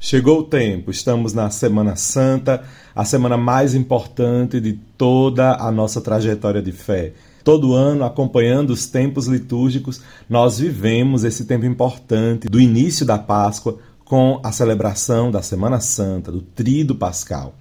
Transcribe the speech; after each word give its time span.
Chegou 0.00 0.40
o 0.40 0.44
tempo, 0.44 0.92
estamos 0.92 1.32
na 1.32 1.50
Semana 1.50 1.96
Santa, 1.96 2.62
a 2.94 3.04
semana 3.04 3.36
mais 3.36 3.74
importante 3.74 4.60
de 4.60 4.74
toda 4.96 5.56
a 5.56 5.72
nossa 5.72 6.00
trajetória 6.00 6.62
de 6.62 6.70
fé. 6.70 7.14
Todo 7.42 7.74
ano, 7.74 8.04
acompanhando 8.04 8.70
os 8.70 8.86
tempos 8.86 9.26
litúrgicos, 9.26 10.00
nós 10.30 10.60
vivemos 10.60 11.24
esse 11.24 11.46
tempo 11.46 11.66
importante 11.66 12.48
do 12.48 12.60
início 12.60 13.04
da 13.04 13.18
Páscoa 13.18 13.78
com 14.04 14.40
a 14.44 14.52
celebração 14.52 15.32
da 15.32 15.42
Semana 15.42 15.80
Santa, 15.80 16.30
do 16.30 16.42
Trido 16.42 16.94
Pascal. 16.94 17.56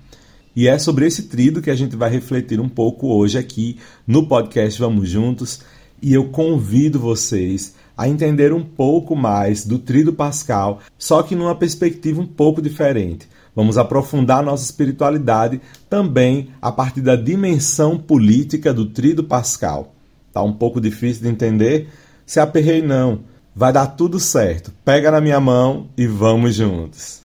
E 0.56 0.68
é 0.68 0.78
sobre 0.78 1.08
esse 1.08 1.24
trido 1.24 1.62
que 1.62 1.72
a 1.72 1.76
gente 1.76 1.96
vai 1.96 2.12
refletir 2.12 2.60
um 2.60 2.70
pouco 2.70 3.08
hoje 3.08 3.40
aqui 3.40 3.80
no 4.06 4.28
podcast 4.28 4.80
Vamos 4.80 5.10
Juntos. 5.10 5.62
E 6.00 6.14
eu 6.14 6.26
convido 6.26 7.00
vocês 7.00 7.74
a 7.98 8.08
entender 8.08 8.54
um 8.54 8.64
pouco 8.64 9.16
mais 9.16 9.66
do 9.66 9.80
Trido 9.80 10.14
Pascal, 10.14 10.80
só 10.98 11.24
que 11.24 11.36
numa 11.36 11.56
perspectiva 11.56 12.22
um 12.22 12.28
pouco 12.28 12.62
diferente. 12.62 13.28
Vamos 13.56 13.78
aprofundar 13.78 14.44
nossa 14.44 14.64
espiritualidade 14.64 15.60
também 15.90 16.50
a 16.62 16.72
partir 16.72 17.02
da 17.02 17.16
dimensão 17.16 17.98
política 17.98 18.72
do 18.72 18.86
Trido 18.86 19.24
Pascal. 19.24 19.96
Tá 20.32 20.44
um 20.44 20.54
pouco 20.54 20.80
difícil 20.80 21.24
de 21.24 21.30
entender? 21.30 21.90
Se 22.24 22.40
aperrei 22.40 22.84
não. 22.84 23.22
Vai 23.56 23.74
dar 23.74 23.88
tudo 23.88 24.20
certo. 24.20 24.72
Pega 24.86 25.10
na 25.10 25.20
minha 25.20 25.40
mão 25.40 25.88
e 25.98 26.06
vamos 26.06 26.54
juntos. 26.54 27.27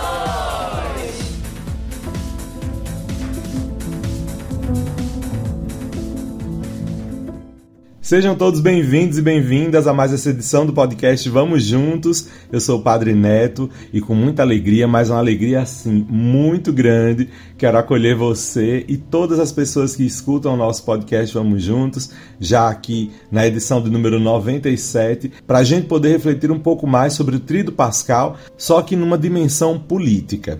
Sejam 8.11 8.35
todos 8.35 8.59
bem-vindos 8.59 9.17
e 9.17 9.21
bem-vindas 9.21 9.87
a 9.87 9.93
mais 9.93 10.11
essa 10.11 10.31
edição 10.31 10.65
do 10.65 10.73
podcast 10.73 11.29
Vamos 11.29 11.63
Juntos. 11.63 12.27
Eu 12.51 12.59
sou 12.59 12.79
o 12.79 12.81
Padre 12.81 13.15
Neto 13.15 13.69
e 13.93 14.01
com 14.01 14.13
muita 14.13 14.41
alegria, 14.41 14.85
mas 14.85 15.09
uma 15.09 15.17
alegria 15.17 15.61
assim 15.61 16.05
muito 16.09 16.73
grande, 16.73 17.29
quero 17.57 17.77
acolher 17.77 18.13
você 18.13 18.83
e 18.85 18.97
todas 18.97 19.39
as 19.39 19.53
pessoas 19.53 19.95
que 19.95 20.05
escutam 20.05 20.55
o 20.55 20.57
nosso 20.57 20.83
podcast 20.83 21.33
Vamos 21.33 21.63
Juntos, 21.63 22.11
já 22.37 22.67
aqui 22.67 23.11
na 23.31 23.47
edição 23.47 23.81
de 23.81 23.89
número 23.89 24.19
97, 24.19 25.31
para 25.47 25.59
a 25.59 25.63
gente 25.63 25.87
poder 25.87 26.09
refletir 26.09 26.51
um 26.51 26.59
pouco 26.59 26.85
mais 26.85 27.13
sobre 27.13 27.37
o 27.37 27.39
Trido 27.39 27.71
Pascal, 27.71 28.35
só 28.57 28.81
que 28.81 28.97
numa 28.97 29.17
dimensão 29.17 29.79
política. 29.79 30.59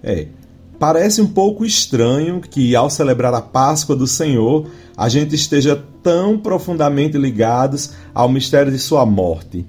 É, 0.00 0.28
Parece 0.78 1.20
um 1.20 1.26
pouco 1.26 1.64
estranho 1.64 2.40
que, 2.40 2.76
ao 2.76 2.88
celebrar 2.88 3.34
a 3.34 3.42
Páscoa 3.42 3.96
do 3.96 4.06
Senhor, 4.06 4.66
a 4.96 5.08
gente 5.08 5.34
esteja 5.34 5.82
tão 6.04 6.38
profundamente 6.38 7.18
ligados 7.18 7.94
ao 8.14 8.28
mistério 8.28 8.70
de 8.70 8.78
Sua 8.78 9.04
morte. 9.04 9.66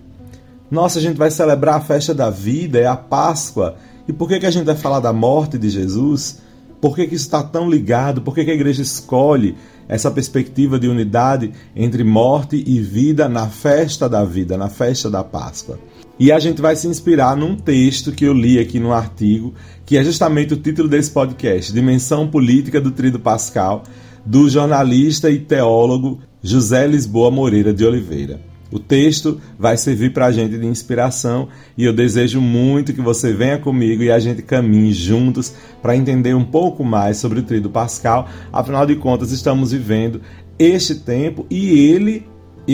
Nossa, 0.69 0.99
a 0.99 1.01
gente 1.01 1.17
vai 1.17 1.31
celebrar 1.31 1.77
a 1.77 1.81
festa 1.81 2.13
da 2.13 2.29
vida, 2.29 2.77
é 2.77 2.85
a 2.85 2.95
Páscoa. 2.95 3.75
E 4.07 4.13
por 4.13 4.27
que, 4.27 4.39
que 4.39 4.45
a 4.45 4.51
gente 4.51 4.65
vai 4.65 4.75
falar 4.75 4.99
da 4.99 5.11
morte 5.11 5.57
de 5.57 5.67
Jesus? 5.67 6.41
Por 6.79 6.95
que, 6.95 7.07
que 7.07 7.15
isso 7.15 7.25
está 7.25 7.41
tão 7.41 7.67
ligado? 7.67 8.21
Por 8.21 8.35
que, 8.35 8.45
que 8.45 8.51
a 8.51 8.55
igreja 8.55 8.83
escolhe 8.83 9.57
essa 9.87 10.11
perspectiva 10.11 10.77
de 10.77 10.87
unidade 10.87 11.51
entre 11.75 12.03
morte 12.03 12.63
e 12.67 12.79
vida 12.79 13.27
na 13.27 13.47
festa 13.47 14.07
da 14.07 14.23
vida, 14.23 14.55
na 14.57 14.69
festa 14.69 15.09
da 15.09 15.23
Páscoa? 15.23 15.79
E 16.19 16.33
a 16.33 16.37
gente 16.37 16.61
vai 16.61 16.75
se 16.75 16.85
inspirar 16.85 17.37
num 17.37 17.55
texto 17.55 18.11
que 18.11 18.25
eu 18.25 18.33
li 18.33 18.59
aqui 18.59 18.77
no 18.77 18.91
artigo, 18.91 19.53
que 19.85 19.95
é 19.95 20.03
justamente 20.03 20.53
o 20.53 20.57
título 20.57 20.89
desse 20.89 21.09
podcast, 21.11 21.71
Dimensão 21.71 22.27
Política 22.27 22.81
do 22.81 22.91
Trido 22.91 23.17
Pascal, 23.17 23.83
do 24.25 24.49
jornalista 24.49 25.31
e 25.31 25.39
teólogo 25.39 26.19
José 26.43 26.85
Lisboa 26.87 27.31
Moreira 27.31 27.73
de 27.73 27.85
Oliveira. 27.85 28.41
O 28.69 28.77
texto 28.77 29.39
vai 29.57 29.77
servir 29.77 30.11
para 30.11 30.25
a 30.25 30.31
gente 30.31 30.57
de 30.57 30.65
inspiração 30.65 31.47
e 31.77 31.85
eu 31.85 31.93
desejo 31.93 32.41
muito 32.41 32.93
que 32.93 33.01
você 33.01 33.31
venha 33.31 33.57
comigo 33.57 34.03
e 34.03 34.11
a 34.11 34.19
gente 34.19 34.41
caminhe 34.41 34.91
juntos 34.91 35.53
para 35.81 35.95
entender 35.95 36.35
um 36.35 36.43
pouco 36.43 36.83
mais 36.83 37.15
sobre 37.15 37.39
o 37.39 37.43
Trido 37.43 37.69
Pascal. 37.69 38.27
Afinal 38.51 38.85
de 38.85 38.97
contas, 38.97 39.31
estamos 39.31 39.71
vivendo 39.71 40.21
este 40.59 40.95
tempo 40.95 41.47
e 41.49 41.89
ele 41.89 42.27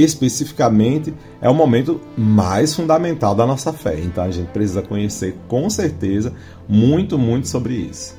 especificamente 0.03 1.13
é 1.41 1.49
o 1.49 1.53
momento 1.53 2.01
mais 2.17 2.73
fundamental 2.73 3.35
da 3.35 3.45
nossa 3.45 3.71
fé. 3.71 3.99
Então 3.99 4.23
a 4.23 4.31
gente 4.31 4.47
precisa 4.47 4.81
conhecer 4.81 5.35
com 5.47 5.69
certeza 5.69 6.33
muito, 6.67 7.17
muito 7.17 7.47
sobre 7.47 7.73
isso. 7.73 8.15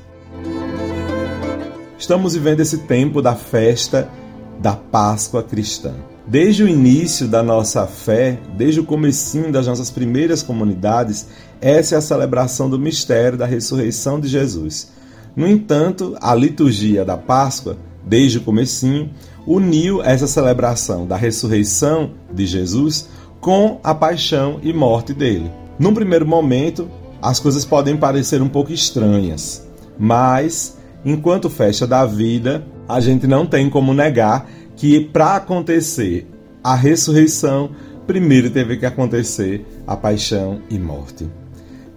Estamos 1.97 2.35
vivendo 2.35 2.59
esse 2.59 2.79
tempo 2.79 3.21
da 3.21 3.35
festa 3.35 4.09
da 4.59 4.73
Páscoa 4.73 5.43
cristã. 5.43 5.93
Desde 6.25 6.63
o 6.63 6.67
início 6.67 7.27
da 7.27 7.41
nossa 7.41 7.87
fé, 7.87 8.39
desde 8.55 8.79
o 8.79 8.83
comecinho 8.83 9.51
das 9.51 9.65
nossas 9.65 9.89
primeiras 9.89 10.43
comunidades, 10.43 11.27
essa 11.61 11.95
é 11.95 11.97
a 11.97 12.01
celebração 12.01 12.69
do 12.69 12.77
mistério 12.77 13.37
da 13.37 13.45
ressurreição 13.45 14.19
de 14.19 14.27
Jesus. 14.27 14.91
No 15.35 15.47
entanto, 15.47 16.17
a 16.19 16.35
liturgia 16.35 17.05
da 17.05 17.15
Páscoa, 17.15 17.77
desde 18.05 18.39
o 18.39 18.41
comecinho, 18.41 19.09
uniu 19.47 20.03
essa 20.03 20.27
celebração 20.27 21.07
da 21.07 21.15
ressurreição 21.15 22.11
de 22.31 22.45
Jesus 22.45 23.07
com 23.39 23.79
a 23.81 23.95
paixão 23.95 24.59
e 24.61 24.73
morte 24.73 25.13
dele. 25.13 25.49
Num 25.79 25.93
primeiro 25.93 26.27
momento, 26.27 26.89
as 27.21 27.39
coisas 27.39 27.63
podem 27.63 27.95
parecer 27.95 28.41
um 28.41 28.49
pouco 28.49 28.73
estranhas, 28.73 29.65
mas 29.97 30.77
enquanto 31.05 31.49
festa 31.49 31.87
da 31.87 32.05
vida, 32.05 32.67
a 32.89 32.99
gente 32.99 33.25
não 33.25 33.45
tem 33.45 33.69
como 33.69 33.93
negar 33.93 34.49
que 34.75 34.99
para 34.99 35.37
acontecer 35.37 36.27
a 36.63 36.75
ressurreição, 36.75 37.71
primeiro 38.05 38.49
teve 38.49 38.77
que 38.77 38.85
acontecer 38.85 39.65
a 39.87 39.95
paixão 39.95 40.59
e 40.69 40.77
morte. 40.77 41.27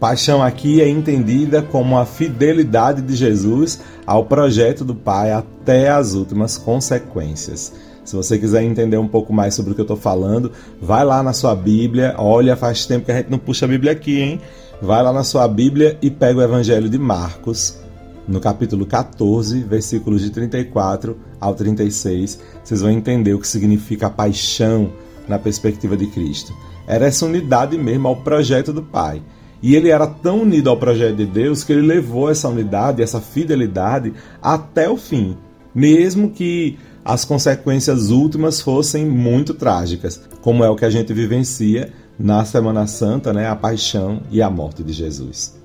Paixão 0.00 0.42
aqui 0.42 0.80
é 0.80 0.88
entendida 0.88 1.60
como 1.60 1.98
a 1.98 2.06
fidelidade 2.06 3.02
de 3.02 3.14
Jesus 3.14 3.82
ao 4.06 4.24
projeto 4.24 4.82
do 4.82 4.94
Pai 4.94 5.30
até 5.30 5.90
as 5.90 6.14
últimas 6.14 6.56
consequências. 6.56 7.74
Se 8.02 8.16
você 8.16 8.38
quiser 8.38 8.62
entender 8.62 8.96
um 8.96 9.06
pouco 9.06 9.30
mais 9.30 9.54
sobre 9.54 9.72
o 9.72 9.74
que 9.74 9.80
eu 9.82 9.84
estou 9.84 9.98
falando, 9.98 10.52
vai 10.80 11.04
lá 11.04 11.22
na 11.22 11.34
sua 11.34 11.54
Bíblia. 11.54 12.14
Olha, 12.16 12.56
faz 12.56 12.86
tempo 12.86 13.04
que 13.04 13.12
a 13.12 13.16
gente 13.18 13.30
não 13.30 13.38
puxa 13.38 13.66
a 13.66 13.68
Bíblia 13.68 13.92
aqui, 13.92 14.18
hein? 14.18 14.40
Vai 14.80 15.02
lá 15.02 15.12
na 15.12 15.22
sua 15.22 15.46
Bíblia 15.46 15.98
e 16.00 16.10
pega 16.10 16.38
o 16.38 16.42
Evangelho 16.42 16.88
de 16.88 16.98
Marcos, 16.98 17.78
no 18.26 18.40
capítulo 18.40 18.86
14, 18.86 19.62
versículos 19.64 20.22
de 20.22 20.30
34 20.30 21.14
ao 21.38 21.54
36. 21.54 22.40
Vocês 22.64 22.80
vão 22.80 22.90
entender 22.90 23.34
o 23.34 23.38
que 23.38 23.46
significa 23.46 24.06
a 24.06 24.10
paixão 24.10 24.90
na 25.28 25.38
perspectiva 25.38 25.94
de 25.94 26.06
Cristo. 26.06 26.54
Era 26.86 27.04
essa 27.04 27.26
unidade 27.26 27.76
mesmo 27.76 28.08
ao 28.08 28.16
projeto 28.16 28.72
do 28.72 28.82
Pai. 28.82 29.22
E 29.62 29.76
ele 29.76 29.90
era 29.90 30.06
tão 30.06 30.42
unido 30.42 30.70
ao 30.70 30.76
projeto 30.76 31.16
de 31.16 31.26
Deus 31.26 31.62
que 31.62 31.72
ele 31.72 31.82
levou 31.82 32.30
essa 32.30 32.48
unidade, 32.48 33.02
essa 33.02 33.20
fidelidade 33.20 34.12
até 34.40 34.88
o 34.88 34.96
fim, 34.96 35.36
mesmo 35.74 36.30
que 36.30 36.78
as 37.04 37.24
consequências 37.24 38.10
últimas 38.10 38.60
fossem 38.60 39.04
muito 39.04 39.54
trágicas, 39.54 40.20
como 40.40 40.64
é 40.64 40.70
o 40.70 40.76
que 40.76 40.84
a 40.84 40.90
gente 40.90 41.12
vivencia 41.12 41.92
na 42.18 42.44
Semana 42.44 42.86
Santa, 42.86 43.32
né, 43.32 43.48
a 43.48 43.56
paixão 43.56 44.22
e 44.30 44.42
a 44.42 44.50
morte 44.50 44.82
de 44.82 44.92
Jesus. 44.92 45.58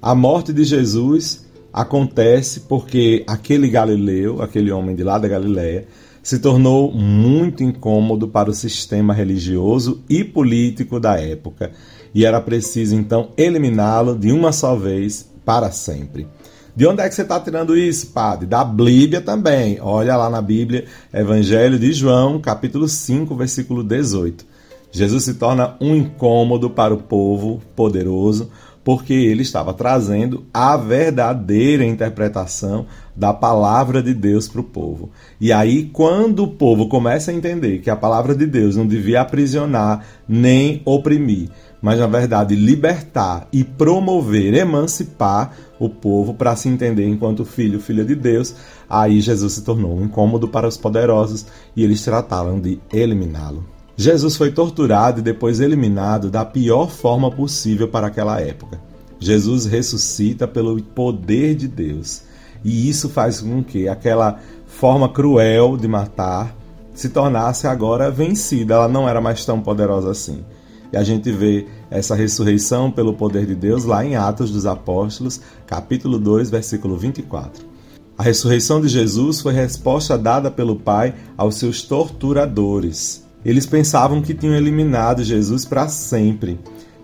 A 0.00 0.14
morte 0.14 0.52
de 0.52 0.64
Jesus 0.64 1.46
acontece 1.72 2.60
porque 2.60 3.24
aquele 3.26 3.68
galileu, 3.68 4.42
aquele 4.42 4.70
homem 4.70 4.94
de 4.94 5.02
lá 5.02 5.18
da 5.18 5.28
Galileia, 5.28 5.86
se 6.22 6.38
tornou 6.38 6.92
muito 6.92 7.62
incômodo 7.62 8.28
para 8.28 8.50
o 8.50 8.54
sistema 8.54 9.12
religioso 9.12 10.02
e 10.08 10.22
político 10.22 11.00
da 11.00 11.18
época, 11.18 11.72
e 12.14 12.24
era 12.24 12.40
preciso 12.40 12.94
então 12.94 13.30
eliminá-lo 13.36 14.16
de 14.16 14.30
uma 14.30 14.52
só 14.52 14.76
vez 14.76 15.28
para 15.44 15.70
sempre. 15.70 16.26
De 16.74 16.86
onde 16.86 17.02
é 17.02 17.08
que 17.08 17.14
você 17.14 17.22
está 17.22 17.38
tirando 17.38 17.76
isso, 17.76 18.08
padre? 18.08 18.46
Da 18.46 18.64
Bíblia 18.64 19.20
também. 19.20 19.78
Olha 19.80 20.16
lá 20.16 20.30
na 20.30 20.40
Bíblia, 20.40 20.86
Evangelho 21.12 21.78
de 21.78 21.92
João, 21.92 22.40
capítulo 22.40 22.88
5, 22.88 23.34
versículo 23.36 23.82
18. 23.84 24.46
Jesus 24.90 25.24
se 25.24 25.34
torna 25.34 25.76
um 25.80 25.94
incômodo 25.94 26.70
para 26.70 26.94
o 26.94 27.02
povo 27.02 27.60
poderoso, 27.76 28.50
porque 28.84 29.12
ele 29.12 29.42
estava 29.42 29.72
trazendo 29.72 30.44
a 30.52 30.76
verdadeira 30.76 31.84
interpretação 31.84 32.86
da 33.14 33.32
palavra 33.32 34.02
de 34.02 34.14
Deus 34.14 34.48
para 34.48 34.60
o 34.60 34.64
povo. 34.64 35.10
E 35.40 35.52
aí, 35.52 35.84
quando 35.92 36.44
o 36.44 36.48
povo 36.48 36.88
começa 36.88 37.30
a 37.30 37.34
entender 37.34 37.78
que 37.78 37.90
a 37.90 37.96
palavra 37.96 38.34
de 38.34 38.46
Deus 38.46 38.76
não 38.76 38.86
devia 38.86 39.20
aprisionar 39.20 40.04
nem 40.28 40.82
oprimir, 40.84 41.50
mas 41.80 41.98
na 41.98 42.06
verdade 42.06 42.54
libertar 42.54 43.48
e 43.52 43.64
promover, 43.64 44.54
emancipar 44.54 45.52
o 45.78 45.88
povo 45.88 46.34
para 46.34 46.56
se 46.56 46.68
entender 46.68 47.06
enquanto 47.06 47.44
filho, 47.44 47.80
filha 47.80 48.04
de 48.04 48.14
Deus, 48.14 48.54
aí 48.88 49.20
Jesus 49.20 49.52
se 49.54 49.62
tornou 49.62 49.98
um 49.98 50.04
incômodo 50.04 50.48
para 50.48 50.68
os 50.68 50.76
poderosos 50.76 51.44
e 51.76 51.82
eles 51.82 52.02
trataram 52.02 52.60
de 52.60 52.80
eliminá-lo. 52.92 53.81
Jesus 53.96 54.36
foi 54.36 54.50
torturado 54.50 55.20
e 55.20 55.22
depois 55.22 55.60
eliminado 55.60 56.30
da 56.30 56.44
pior 56.44 56.90
forma 56.90 57.30
possível 57.30 57.88
para 57.88 58.06
aquela 58.06 58.40
época. 58.40 58.80
Jesus 59.18 59.66
ressuscita 59.66 60.48
pelo 60.48 60.80
poder 60.82 61.54
de 61.54 61.68
Deus. 61.68 62.22
E 62.64 62.88
isso 62.88 63.08
faz 63.08 63.40
com 63.40 63.62
que 63.62 63.88
aquela 63.88 64.38
forma 64.66 65.08
cruel 65.08 65.76
de 65.76 65.86
matar 65.86 66.56
se 66.94 67.08
tornasse 67.08 67.66
agora 67.66 68.10
vencida. 68.10 68.74
Ela 68.74 68.88
não 68.88 69.08
era 69.08 69.20
mais 69.20 69.44
tão 69.44 69.60
poderosa 69.60 70.10
assim. 70.10 70.44
E 70.92 70.96
a 70.96 71.02
gente 71.02 71.30
vê 71.30 71.66
essa 71.90 72.14
ressurreição 72.14 72.90
pelo 72.90 73.14
poder 73.14 73.46
de 73.46 73.54
Deus 73.54 73.84
lá 73.84 74.04
em 74.04 74.16
Atos 74.16 74.50
dos 74.50 74.66
Apóstolos, 74.66 75.40
capítulo 75.66 76.18
2, 76.18 76.50
versículo 76.50 76.96
24. 76.96 77.64
A 78.18 78.22
ressurreição 78.22 78.80
de 78.80 78.88
Jesus 78.88 79.40
foi 79.40 79.54
resposta 79.54 80.18
dada 80.18 80.50
pelo 80.50 80.76
Pai 80.76 81.14
aos 81.36 81.56
seus 81.56 81.82
torturadores. 81.82 83.21
Eles 83.44 83.66
pensavam 83.66 84.22
que 84.22 84.34
tinham 84.34 84.54
eliminado 84.54 85.24
Jesus 85.24 85.64
para 85.64 85.88
sempre, 85.88 86.58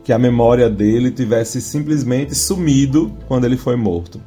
que 0.05 0.13
a 0.13 0.19
memória 0.19 0.71
dele 0.71 1.11
tivesse 1.11 1.61
simplesmente 1.61 2.35
sumido 2.35 3.13
quando 3.27 3.45
ele 3.45 3.57
foi 3.57 3.77
morto. 3.77 4.21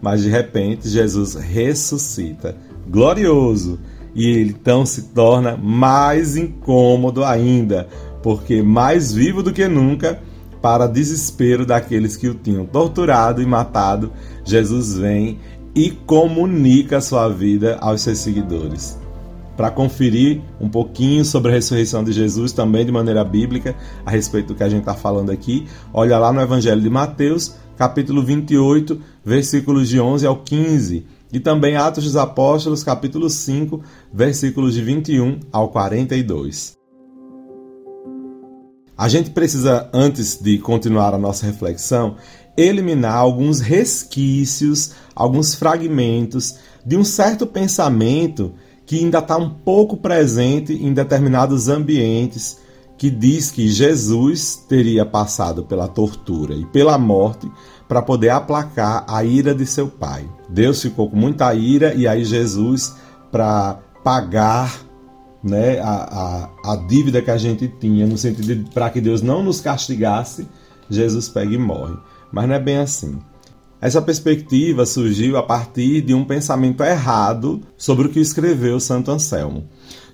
Mas 0.00 0.22
de 0.22 0.28
repente 0.28 0.88
Jesus 0.88 1.34
ressuscita, 1.34 2.56
glorioso, 2.86 3.78
e 4.14 4.28
ele 4.28 4.50
então 4.50 4.86
se 4.86 5.02
torna 5.04 5.56
mais 5.56 6.36
incômodo 6.36 7.24
ainda, 7.24 7.88
porque 8.22 8.62
mais 8.62 9.12
vivo 9.12 9.42
do 9.42 9.52
que 9.52 9.66
nunca, 9.66 10.20
para 10.62 10.86
desespero 10.86 11.66
daqueles 11.66 12.16
que 12.16 12.28
o 12.28 12.34
tinham 12.34 12.64
torturado 12.64 13.42
e 13.42 13.46
matado, 13.46 14.12
Jesus 14.44 14.96
vem 14.96 15.38
e 15.74 15.90
comunica 15.90 16.98
a 16.98 17.00
sua 17.00 17.28
vida 17.28 17.76
aos 17.80 18.02
seus 18.02 18.18
seguidores. 18.18 18.98
Para 19.56 19.70
conferir 19.70 20.40
um 20.60 20.68
pouquinho 20.68 21.24
sobre 21.24 21.50
a 21.50 21.54
ressurreição 21.54 22.02
de 22.02 22.12
Jesus, 22.12 22.52
também 22.52 22.84
de 22.84 22.90
maneira 22.90 23.24
bíblica, 23.24 23.76
a 24.04 24.10
respeito 24.10 24.48
do 24.48 24.54
que 24.54 24.64
a 24.64 24.68
gente 24.68 24.80
está 24.80 24.94
falando 24.94 25.30
aqui, 25.30 25.66
olha 25.92 26.18
lá 26.18 26.32
no 26.32 26.40
Evangelho 26.40 26.80
de 26.80 26.90
Mateus, 26.90 27.54
capítulo 27.76 28.22
28, 28.22 29.00
versículos 29.24 29.88
de 29.88 30.00
11 30.00 30.26
ao 30.26 30.36
15, 30.38 31.06
e 31.32 31.40
também 31.40 31.76
Atos 31.76 32.04
dos 32.04 32.16
Apóstolos, 32.16 32.82
capítulo 32.82 33.30
5, 33.30 33.80
versículos 34.12 34.74
de 34.74 34.82
21 34.82 35.40
ao 35.52 35.68
42. 35.68 36.76
A 38.96 39.08
gente 39.08 39.30
precisa, 39.30 39.90
antes 39.92 40.40
de 40.40 40.58
continuar 40.58 41.14
a 41.14 41.18
nossa 41.18 41.44
reflexão, 41.44 42.16
eliminar 42.56 43.16
alguns 43.16 43.60
resquícios, 43.60 44.92
alguns 45.14 45.54
fragmentos 45.54 46.56
de 46.86 46.96
um 46.96 47.04
certo 47.04 47.46
pensamento 47.46 48.52
que 48.86 48.98
ainda 48.98 49.18
está 49.18 49.36
um 49.36 49.48
pouco 49.48 49.96
presente 49.96 50.72
em 50.72 50.92
determinados 50.92 51.68
ambientes, 51.68 52.58
que 52.96 53.10
diz 53.10 53.50
que 53.50 53.68
Jesus 53.68 54.64
teria 54.68 55.04
passado 55.04 55.64
pela 55.64 55.88
tortura 55.88 56.54
e 56.54 56.64
pela 56.66 56.96
morte 56.96 57.50
para 57.88 58.02
poder 58.02 58.30
aplacar 58.30 59.04
a 59.08 59.24
ira 59.24 59.54
de 59.54 59.66
seu 59.66 59.88
pai. 59.88 60.28
Deus 60.48 60.80
ficou 60.80 61.10
com 61.10 61.16
muita 61.16 61.52
ira 61.54 61.94
e 61.94 62.06
aí 62.06 62.24
Jesus, 62.24 62.94
para 63.30 63.78
pagar 64.02 64.80
né, 65.42 65.78
a, 65.80 66.48
a, 66.64 66.72
a 66.72 66.76
dívida 66.76 67.20
que 67.20 67.30
a 67.30 67.36
gente 67.36 67.68
tinha, 67.68 68.06
no 68.06 68.16
sentido 68.16 68.54
de 68.54 68.70
para 68.70 68.88
que 68.90 69.00
Deus 69.00 69.20
não 69.20 69.42
nos 69.42 69.60
castigasse, 69.60 70.48
Jesus 70.88 71.28
pega 71.28 71.54
e 71.54 71.58
morre. 71.58 71.96
Mas 72.32 72.48
não 72.48 72.54
é 72.54 72.60
bem 72.60 72.78
assim. 72.78 73.18
Essa 73.84 74.00
perspectiva 74.00 74.86
surgiu 74.86 75.36
a 75.36 75.42
partir 75.42 76.00
de 76.00 76.14
um 76.14 76.24
pensamento 76.24 76.82
errado 76.82 77.60
sobre 77.76 78.06
o 78.06 78.10
que 78.10 78.18
escreveu 78.18 78.80
Santo 78.80 79.10
Anselmo. 79.10 79.64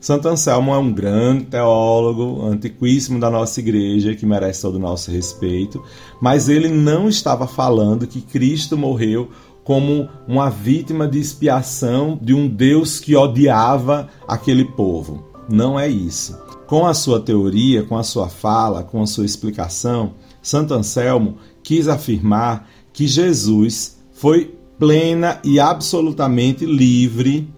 Santo 0.01 0.27
Anselmo 0.27 0.75
é 0.75 0.79
um 0.79 0.93
grande 0.93 1.45
teólogo, 1.45 2.45
antiquíssimo 2.45 3.21
da 3.21 3.31
nossa 3.31 3.61
igreja, 3.61 4.17
que 4.17 4.27
merece 4.27 4.63
todo 4.63 4.75
o 4.75 4.81
nosso 4.81 5.13
respeito, 5.13 5.81
mas 6.21 6.49
ele 6.49 6.69
não 6.69 7.09
estava 7.09 7.47
falando 7.47 8.09
que 8.09 8.21
Cristo 8.21 8.77
morreu 8.77 9.31
como 9.63 10.09
uma 10.27 10.51
vítima 10.51 11.07
de 11.07 11.21
expiação 11.21 12.19
de 12.21 12.35
um 12.35 12.49
Deus 12.49 12.99
que 12.99 13.15
odiava 13.15 14.09
aquele 14.27 14.65
povo. 14.65 15.25
Não 15.49 15.79
é 15.79 15.87
isso. 15.87 16.37
Com 16.67 16.89
a 16.89 16.95
sua 16.95 17.21
teoria, 17.21 17.85
com 17.85 17.97
a 17.97 18.03
sua 18.03 18.29
fala, 18.29 18.83
com 18.83 19.01
a 19.01 19.07
sua 19.07 19.25
explicação, 19.25 20.15
Santo 20.43 20.75
Anselmo 20.75 21.37
quis 21.63 21.87
afirmar 21.87 22.69
que 22.93 23.07
Jesus 23.07 23.99
foi 24.13 24.59
plena 24.79 25.39
e 25.45 25.61
absolutamente 25.61 26.65
livre 26.65 27.53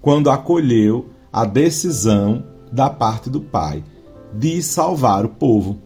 quando 0.00 0.30
acolheu 0.30 1.08
a 1.32 1.44
decisão 1.44 2.44
da 2.72 2.88
parte 2.88 3.28
do 3.28 3.40
Pai 3.40 3.82
de 4.32 4.62
salvar 4.62 5.24
o 5.24 5.28
povo. 5.28 5.78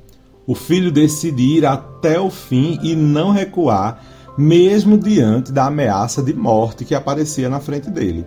O 0.46 0.54
filho 0.54 0.92
decidir 0.92 1.58
ir 1.58 1.66
até 1.66 2.20
o 2.20 2.30
fim 2.30 2.78
e 2.82 2.94
não 2.94 3.30
recuar 3.30 4.02
mesmo 4.36 4.98
diante 4.98 5.52
da 5.52 5.66
ameaça 5.66 6.22
de 6.22 6.34
morte 6.34 6.84
que 6.84 6.94
aparecia 6.94 7.48
na 7.48 7.60
frente 7.60 7.88
dele. 7.88 8.26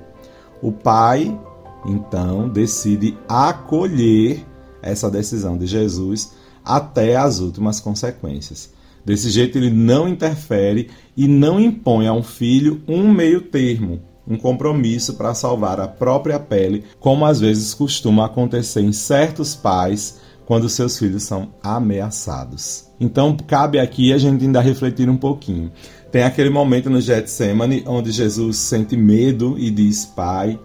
O 0.61 0.71
pai, 0.71 1.37
então, 1.85 2.49
decide 2.49 3.17
acolher 3.27 4.43
essa 4.81 5.11
decisão 5.11 5.57
de 5.57 5.67
Jesus 5.67 6.31
até 6.63 7.15
as 7.15 7.39
últimas 7.39 7.79
consequências. 7.79 8.71
Desse 9.07 9.29
jeito, 9.29 9.57
ele 9.57 9.69
não 9.69 10.05
interfere 10.05 10.89
e 11.15 11.29
não 11.29 11.61
impõe 11.61 12.07
a 12.07 12.11
um 12.11 12.21
filho 12.21 12.81
um 12.85 13.09
meio-termo, 13.09 14.01
um 14.27 14.35
compromisso 14.37 15.13
para 15.13 15.33
salvar 15.33 15.79
a 15.79 15.87
própria 15.87 16.37
pele, 16.37 16.83
como 16.99 17.25
às 17.25 17.39
vezes 17.39 17.73
costuma 17.73 18.25
acontecer 18.25 18.81
em 18.81 18.91
certos 18.91 19.55
pais 19.55 20.19
quando 20.45 20.67
seus 20.67 20.99
filhos 20.99 21.23
são 21.23 21.53
ameaçados. 21.63 22.89
Então, 22.99 23.37
cabe 23.47 23.79
aqui 23.79 24.11
a 24.11 24.17
gente 24.17 24.43
ainda 24.43 24.59
refletir 24.59 25.09
um 25.09 25.15
pouquinho. 25.15 25.71
Tem 26.11 26.23
aquele 26.23 26.49
momento 26.49 26.89
no 26.89 26.99
Getsemane 26.99 27.85
onde 27.87 28.11
Jesus 28.11 28.57
sente 28.57 28.97
medo 28.97 29.57
e 29.57 29.71
diz: 29.71 30.05
Pai, 30.05 30.59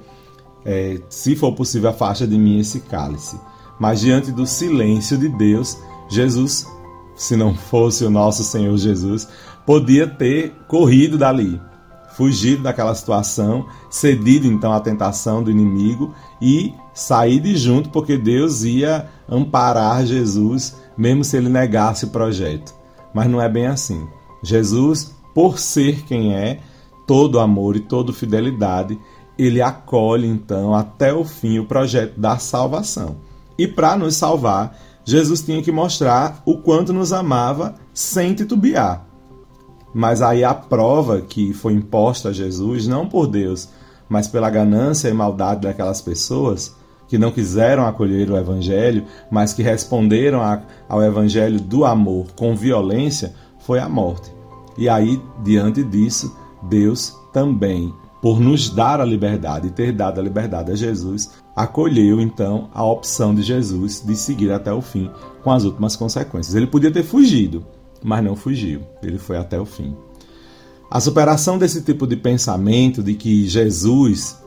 é, 0.64 0.98
se 1.08 1.36
for 1.36 1.52
possível, 1.52 1.90
afasta 1.90 2.26
de 2.26 2.36
mim 2.36 2.58
esse 2.58 2.80
cálice. 2.80 3.38
Mas 3.78 4.00
diante 4.00 4.32
do 4.32 4.48
silêncio 4.48 5.16
de 5.16 5.28
Deus, 5.28 5.78
Jesus, 6.10 6.66
se 7.14 7.36
não 7.36 7.54
fosse 7.54 8.04
o 8.04 8.10
nosso 8.10 8.42
Senhor 8.42 8.76
Jesus, 8.76 9.28
podia 9.66 10.06
ter 10.06 10.52
corrido 10.66 11.16
dali, 11.16 11.60
fugido 12.16 12.62
daquela 12.62 12.94
situação, 12.94 13.66
cedido 13.90 14.46
então 14.46 14.72
à 14.72 14.80
tentação 14.80 15.42
do 15.42 15.50
inimigo 15.50 16.14
e 16.40 16.74
sair 16.92 17.40
de 17.40 17.56
junto, 17.56 17.90
porque 17.90 18.16
Deus 18.16 18.64
ia 18.64 19.08
amparar 19.28 20.04
Jesus, 20.04 20.76
mesmo 20.96 21.24
se 21.24 21.36
ele 21.36 21.48
negasse 21.48 22.04
o 22.04 22.10
projeto. 22.10 22.74
Mas 23.14 23.28
não 23.28 23.40
é 23.40 23.48
bem 23.48 23.66
assim. 23.66 24.06
Jesus 24.42 25.14
por 25.34 25.58
ser 25.58 26.02
quem 26.04 26.34
é, 26.34 26.60
todo 27.06 27.40
amor 27.40 27.76
e 27.76 27.80
toda 27.80 28.12
fidelidade, 28.12 28.98
ele 29.38 29.62
acolhe 29.62 30.26
então 30.28 30.74
até 30.74 31.12
o 31.12 31.24
fim 31.24 31.58
o 31.58 31.64
projeto 31.64 32.18
da 32.18 32.38
salvação. 32.38 33.16
E 33.58 33.66
para 33.66 33.96
nos 33.96 34.16
salvar, 34.16 34.76
Jesus 35.04 35.42
tinha 35.42 35.62
que 35.62 35.72
mostrar 35.72 36.42
o 36.44 36.58
quanto 36.58 36.92
nos 36.92 37.12
amava 37.12 37.74
sem 37.92 38.34
titubear. 38.34 39.04
Mas 39.94 40.22
aí 40.22 40.42
a 40.44 40.54
prova 40.54 41.20
que 41.20 41.52
foi 41.52 41.74
imposta 41.74 42.30
a 42.30 42.32
Jesus, 42.32 42.86
não 42.86 43.08
por 43.08 43.26
Deus, 43.26 43.68
mas 44.08 44.26
pela 44.26 44.48
ganância 44.48 45.08
e 45.08 45.12
maldade 45.12 45.62
daquelas 45.62 46.00
pessoas 46.00 46.74
que 47.08 47.18
não 47.18 47.30
quiseram 47.30 47.86
acolher 47.86 48.30
o 48.30 48.38
Evangelho, 48.38 49.04
mas 49.30 49.52
que 49.52 49.62
responderam 49.62 50.40
ao 50.88 51.02
Evangelho 51.02 51.60
do 51.60 51.84
amor 51.84 52.28
com 52.34 52.56
violência, 52.56 53.34
foi 53.58 53.80
a 53.80 53.88
morte. 53.88 54.32
E 54.78 54.88
aí, 54.88 55.20
diante 55.44 55.84
disso, 55.84 56.34
Deus 56.62 57.14
também, 57.30 57.92
por 58.22 58.38
nos 58.38 58.70
dar 58.70 59.00
a 59.00 59.04
liberdade 59.04 59.66
e 59.66 59.70
ter 59.70 59.90
dado 59.90 60.20
a 60.20 60.22
liberdade 60.22 60.70
a 60.70 60.76
Jesus, 60.76 61.32
acolheu 61.56 62.20
então 62.20 62.70
a 62.72 62.84
opção 62.84 63.34
de 63.34 63.42
Jesus 63.42 64.00
de 64.00 64.14
seguir 64.14 64.52
até 64.52 64.72
o 64.72 64.80
fim, 64.80 65.10
com 65.42 65.50
as 65.50 65.64
últimas 65.64 65.96
consequências. 65.96 66.54
Ele 66.54 66.68
podia 66.68 66.92
ter 66.92 67.02
fugido, 67.02 67.66
mas 68.00 68.22
não 68.22 68.36
fugiu, 68.36 68.82
ele 69.02 69.18
foi 69.18 69.36
até 69.36 69.60
o 69.60 69.66
fim. 69.66 69.96
A 70.88 71.00
superação 71.00 71.58
desse 71.58 71.82
tipo 71.82 72.06
de 72.06 72.16
pensamento 72.16 73.02
de 73.02 73.14
que 73.14 73.48
Jesus 73.48 74.40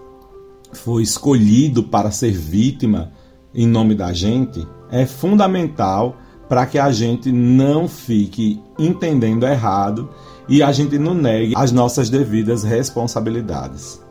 foi 0.72 1.04
escolhido 1.04 1.84
para 1.84 2.12
ser 2.12 2.32
vítima 2.32 3.12
em 3.54 3.68
nome 3.68 3.94
da 3.94 4.14
gente 4.14 4.66
é 4.90 5.06
fundamental 5.06 6.16
para 6.48 6.66
que 6.66 6.78
a 6.78 6.92
gente 6.92 7.32
não 7.32 7.88
fique 7.88 8.62
entendendo 8.78 9.46
errado 9.46 10.10
e 10.48 10.62
a 10.62 10.72
gente 10.72 10.98
não 10.98 11.14
negue 11.14 11.54
as 11.56 11.72
nossas 11.72 12.10
devidas 12.10 12.64
responsabilidades. 12.64 14.04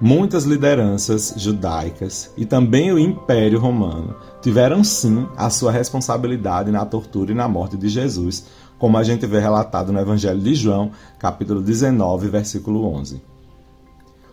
Muitas 0.00 0.44
lideranças 0.44 1.34
judaicas 1.38 2.30
e 2.36 2.44
também 2.44 2.92
o 2.92 2.98
Império 2.98 3.58
Romano 3.58 4.14
tiveram 4.42 4.84
sim 4.84 5.26
a 5.36 5.48
sua 5.48 5.72
responsabilidade 5.72 6.70
na 6.70 6.84
tortura 6.84 7.32
e 7.32 7.34
na 7.34 7.48
morte 7.48 7.78
de 7.78 7.88
Jesus, 7.88 8.44
como 8.78 8.98
a 8.98 9.02
gente 9.02 9.26
vê 9.26 9.40
relatado 9.40 9.92
no 9.92 9.98
Evangelho 9.98 10.38
de 10.38 10.54
João, 10.54 10.90
capítulo 11.18 11.62
19, 11.62 12.28
versículo 12.28 12.84
11. 12.94 13.22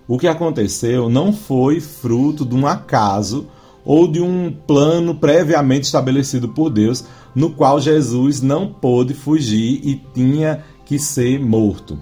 O 0.05 0.19
que 0.19 0.27
aconteceu 0.27 1.07
não 1.07 1.31
foi 1.31 1.79
fruto 1.79 2.45
de 2.45 2.53
um 2.53 2.67
acaso 2.67 3.47
ou 3.85 4.07
de 4.07 4.21
um 4.21 4.51
plano 4.65 5.15
previamente 5.15 5.85
estabelecido 5.85 6.49
por 6.49 6.69
Deus, 6.69 7.05
no 7.35 7.51
qual 7.51 7.79
Jesus 7.79 8.41
não 8.41 8.67
pôde 8.67 9.13
fugir 9.13 9.81
e 9.83 10.01
tinha 10.13 10.63
que 10.85 10.99
ser 10.99 11.39
morto. 11.39 11.99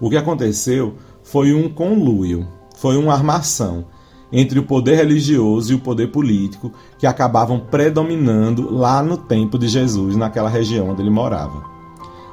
O 0.00 0.10
que 0.10 0.16
aconteceu 0.16 0.94
foi 1.22 1.52
um 1.54 1.68
conluio, 1.68 2.46
foi 2.76 2.96
uma 2.96 3.12
armação 3.12 3.86
entre 4.32 4.58
o 4.58 4.64
poder 4.64 4.96
religioso 4.96 5.72
e 5.72 5.76
o 5.76 5.80
poder 5.80 6.08
político 6.08 6.72
que 6.98 7.06
acabavam 7.06 7.60
predominando 7.60 8.72
lá 8.72 9.02
no 9.02 9.16
tempo 9.16 9.56
de 9.56 9.68
Jesus, 9.68 10.16
naquela 10.16 10.48
região 10.48 10.90
onde 10.90 11.02
ele 11.02 11.10
morava. 11.10 11.62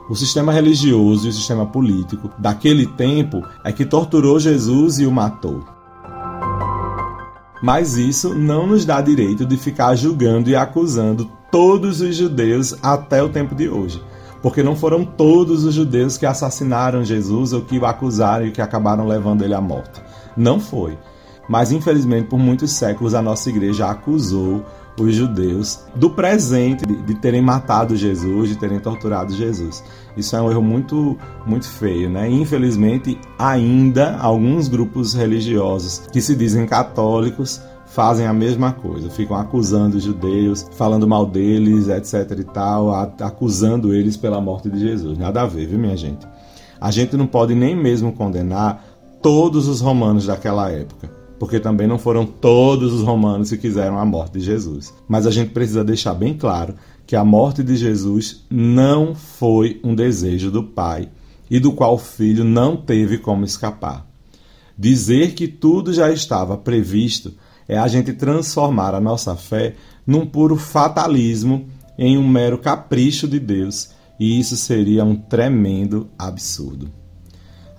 O 0.10 0.16
sistema 0.16 0.52
religioso 0.52 1.28
e 1.28 1.30
o 1.30 1.34
sistema 1.34 1.66
político 1.66 2.30
daquele 2.38 2.88
tempo 2.88 3.44
é 3.64 3.72
que 3.72 3.86
torturou 3.86 4.40
Jesus 4.40 5.00
e 5.00 5.06
o 5.06 5.12
matou. 5.12 5.64
Mas 7.62 7.96
isso 7.96 8.34
não 8.34 8.66
nos 8.66 8.86
dá 8.86 9.00
direito 9.02 9.46
de 9.46 9.56
ficar 9.56 9.96
julgando 9.96 10.50
e 10.50 10.56
acusando 10.56 11.30
todos 11.52 12.02
os 12.02 12.16
judeus 12.16 12.76
até 12.82 13.22
o 13.22 13.30
tempo 13.30 13.54
de 13.54 13.70
hoje. 13.70 14.02
Porque 14.42 14.64
não 14.64 14.76
foram 14.76 15.06
todos 15.06 15.64
os 15.64 15.76
judeus 15.76 16.18
que 16.18 16.26
assassinaram 16.26 17.04
Jesus 17.04 17.54
ou 17.54 17.62
que 17.62 17.78
o 17.78 17.86
acusaram 17.86 18.48
e 18.48 18.52
que 18.52 18.62
acabaram 18.62 19.06
levando 19.06 19.44
ele 19.44 19.54
à 19.54 19.62
morte. 19.62 20.02
Não 20.36 20.60
foi. 20.60 20.98
Mas 21.48 21.72
infelizmente, 21.72 22.28
por 22.28 22.40
muitos 22.40 22.72
séculos, 22.72 23.14
a 23.14 23.22
nossa 23.22 23.50
igreja 23.50 23.88
acusou 23.88 24.66
os 25.00 25.16
judeus 25.16 25.80
do 25.96 26.10
presente, 26.10 26.86
de, 26.86 27.02
de, 27.02 27.16
terem 27.16 27.42
matado 27.42 27.96
Jesus, 27.96 28.50
de 28.50 28.56
terem 28.56 28.80
torturado 28.80 29.34
Jesus. 29.34 29.84
Isso 30.16 30.36
é 30.36 30.42
um 30.42 30.52
erro 30.52 30.62
muito, 30.62 31.18
muito 31.46 31.68
feio, 31.68 32.10
né? 32.10 32.30
Infelizmente, 32.30 33.18
ainda 33.40 34.18
alguns 34.18 34.68
grupos 34.68 35.14
religiosos 35.14 36.08
que 36.12 36.22
se 36.22 36.36
dizem 36.36 36.66
católicos 36.66 37.62
fazem 37.86 38.26
a 38.26 38.34
mesma 38.34 38.72
coisa, 38.72 39.10
ficam 39.10 39.36
acusando 39.36 39.98
os 39.98 40.04
judeus, 40.04 40.66
falando 40.78 41.08
mal 41.08 41.26
deles, 41.26 41.90
etc 41.90 42.40
e 42.40 42.44
tal, 42.46 42.92
acusando 43.20 43.94
eles 43.94 44.16
pela 44.16 44.40
morte 44.40 44.70
de 44.70 44.80
Jesus. 44.80 45.18
Nada 45.18 45.42
a 45.42 45.46
ver, 45.46 45.68
viu, 45.68 45.78
minha 45.78 45.98
gente? 45.98 46.26
A 46.80 46.90
gente 46.90 47.18
não 47.18 47.28
pode 47.28 47.54
nem 47.54 47.76
mesmo 47.76 48.14
condenar 48.14 48.86
todos 49.22 49.68
os 49.68 49.82
romanos 49.82 50.26
daquela 50.26 50.72
época 50.72 51.21
porque 51.42 51.60
também 51.60 51.88
não 51.88 51.98
foram 51.98 52.24
todos 52.24 52.94
os 52.94 53.02
romanos 53.02 53.50
que 53.50 53.58
quiseram 53.58 53.98
a 53.98 54.06
morte 54.06 54.34
de 54.34 54.42
Jesus. 54.42 54.94
Mas 55.08 55.26
a 55.26 55.32
gente 55.32 55.50
precisa 55.50 55.84
deixar 55.84 56.14
bem 56.14 56.36
claro 56.36 56.76
que 57.08 57.16
a 57.16 57.26
morte 57.26 57.64
de 57.64 57.76
Jesus 57.76 58.46
não 58.48 59.16
foi 59.16 59.82
um 59.84 59.96
desejo 59.96 60.52
do 60.52 60.62
Pai 60.62 61.10
e 61.50 61.60
do 61.60 61.72
qual 61.72 61.96
o 61.96 61.98
Filho 61.98 62.44
não 62.44 62.78
teve 62.78 63.18
como 63.18 63.44
escapar. 63.44 64.06
Dizer 64.78 65.34
que 65.34 65.48
tudo 65.48 65.92
já 65.92 66.12
estava 66.12 66.56
previsto 66.56 67.34
é 67.68 67.76
a 67.76 67.88
gente 67.88 68.14
transformar 68.14 68.94
a 68.94 69.02
nossa 69.02 69.36
fé 69.36 69.74
num 70.06 70.28
puro 70.28 70.56
fatalismo, 70.56 71.66
em 71.98 72.20
um 72.20 72.28
mero 72.28 72.60
capricho 72.60 73.28
de 73.28 73.40
Deus, 73.40 73.90
e 74.20 74.40
isso 74.40 74.56
seria 74.56 75.04
um 75.04 75.16
tremendo 75.16 76.08
absurdo. 76.20 76.92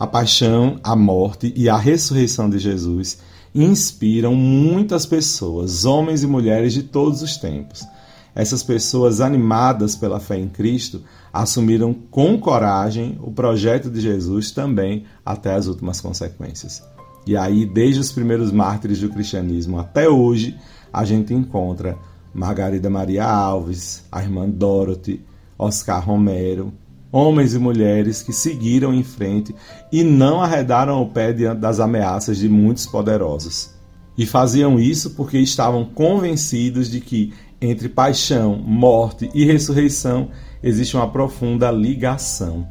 A 0.00 0.06
paixão, 0.08 0.80
a 0.82 0.96
morte 0.96 1.54
e 1.54 1.68
a 1.68 1.76
ressurreição 1.76 2.50
de 2.50 2.58
Jesus 2.58 3.30
inspiram 3.54 4.34
muitas 4.34 5.04
pessoas, 5.04 5.84
homens 5.84 6.22
e 6.22 6.26
mulheres 6.26 6.72
de 6.72 6.82
todos 6.82 7.22
os 7.22 7.36
tempos. 7.36 7.86
Essas 8.34 8.62
pessoas 8.62 9.20
animadas 9.20 9.94
pela 9.94 10.18
fé 10.18 10.38
em 10.38 10.48
Cristo 10.48 11.02
assumiram 11.32 11.92
com 11.92 12.38
coragem 12.38 13.18
o 13.22 13.30
projeto 13.30 13.90
de 13.90 14.00
Jesus 14.00 14.50
também 14.50 15.04
até 15.24 15.54
as 15.54 15.66
últimas 15.66 16.00
consequências. 16.00 16.82
E 17.26 17.36
aí, 17.36 17.66
desde 17.66 18.00
os 18.00 18.10
primeiros 18.10 18.50
mártires 18.50 19.00
do 19.00 19.10
cristianismo 19.10 19.78
até 19.78 20.08
hoje, 20.08 20.56
a 20.92 21.04
gente 21.04 21.32
encontra 21.32 21.96
Margarida 22.34 22.88
Maria 22.88 23.24
Alves, 23.24 24.04
a 24.10 24.22
irmã 24.22 24.48
Dorothy, 24.48 25.24
Oscar 25.58 26.04
Romero, 26.04 26.72
homens 27.12 27.52
e 27.52 27.58
mulheres 27.58 28.22
que 28.22 28.32
seguiram 28.32 28.94
em 28.94 29.04
frente 29.04 29.54
e 29.92 30.02
não 30.02 30.40
arredaram 30.40 31.02
o 31.02 31.10
pé 31.10 31.32
diante 31.32 31.60
das 31.60 31.78
ameaças 31.78 32.38
de 32.38 32.48
muitos 32.48 32.86
poderosos. 32.86 33.70
E 34.16 34.24
faziam 34.24 34.80
isso 34.80 35.10
porque 35.10 35.38
estavam 35.38 35.84
convencidos 35.84 36.90
de 36.90 37.00
que 37.00 37.32
entre 37.60 37.88
paixão, 37.88 38.56
morte 38.56 39.30
e 39.32 39.44
ressurreição 39.44 40.30
existe 40.62 40.96
uma 40.96 41.10
profunda 41.10 41.70
ligação. 41.70 42.66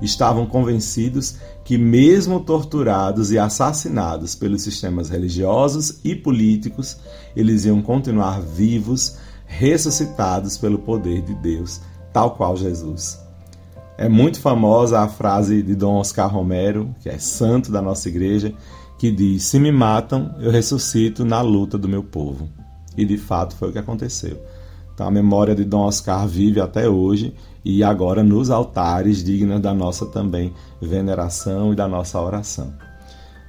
Estavam 0.00 0.46
convencidos 0.46 1.36
que, 1.64 1.76
mesmo 1.78 2.40
torturados 2.40 3.30
e 3.32 3.38
assassinados 3.38 4.34
pelos 4.34 4.62
sistemas 4.62 5.10
religiosos 5.10 6.00
e 6.04 6.14
políticos, 6.14 6.98
eles 7.34 7.64
iam 7.64 7.80
continuar 7.82 8.40
vivos, 8.40 9.16
ressuscitados 9.46 10.58
pelo 10.58 10.78
poder 10.78 11.22
de 11.22 11.34
Deus, 11.34 11.80
tal 12.12 12.32
qual 12.36 12.56
Jesus. 12.56 13.25
É 13.98 14.08
muito 14.10 14.40
famosa 14.40 15.00
a 15.00 15.08
frase 15.08 15.62
de 15.62 15.74
Dom 15.74 15.94
Oscar 15.94 16.30
Romero, 16.30 16.94
que 17.00 17.08
é 17.08 17.18
santo 17.18 17.72
da 17.72 17.80
nossa 17.80 18.08
igreja, 18.08 18.52
que 18.98 19.10
diz: 19.10 19.44
Se 19.44 19.58
me 19.58 19.72
matam, 19.72 20.34
eu 20.38 20.50
ressuscito 20.50 21.24
na 21.24 21.40
luta 21.40 21.78
do 21.78 21.88
meu 21.88 22.02
povo. 22.02 22.48
E 22.96 23.04
de 23.04 23.16
fato 23.16 23.56
foi 23.56 23.70
o 23.70 23.72
que 23.72 23.78
aconteceu. 23.78 24.38
Então 24.94 25.06
a 25.06 25.10
memória 25.10 25.54
de 25.54 25.64
Dom 25.64 25.80
Oscar 25.80 26.26
vive 26.26 26.60
até 26.60 26.88
hoje 26.88 27.34
e 27.64 27.82
agora 27.82 28.22
nos 28.22 28.50
altares 28.50 29.24
dignas 29.24 29.60
da 29.60 29.74
nossa 29.74 30.06
também 30.06 30.52
veneração 30.80 31.72
e 31.72 31.76
da 31.76 31.88
nossa 31.88 32.20
oração. 32.20 32.72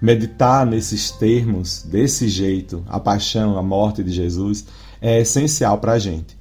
Meditar 0.01 0.65
nesses 0.65 1.11
termos, 1.11 1.83
desse 1.83 2.27
jeito, 2.29 2.83
a 2.87 2.99
paixão, 2.99 3.57
a 3.57 3.63
morte 3.63 4.03
de 4.03 4.11
Jesus, 4.11 4.65
é 5.01 5.21
essencial 5.21 5.77
para 5.77 5.93
a 5.93 5.99
gente. 5.99 6.37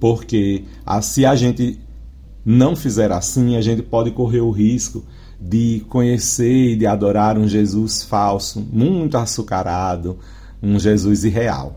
Porque 0.00 0.64
se 1.02 1.24
a 1.24 1.34
gente 1.34 1.78
não 2.44 2.74
fizer 2.74 3.12
assim, 3.12 3.56
a 3.56 3.60
gente 3.60 3.82
pode 3.82 4.10
correr 4.10 4.40
o 4.40 4.50
risco 4.50 5.04
de 5.40 5.84
conhecer 5.88 6.72
e 6.72 6.76
de 6.76 6.86
adorar 6.86 7.38
um 7.38 7.46
Jesus 7.46 8.02
falso, 8.02 8.60
muito 8.72 9.16
açucarado, 9.16 10.18
um 10.62 10.78
Jesus 10.78 11.24
irreal. 11.24 11.74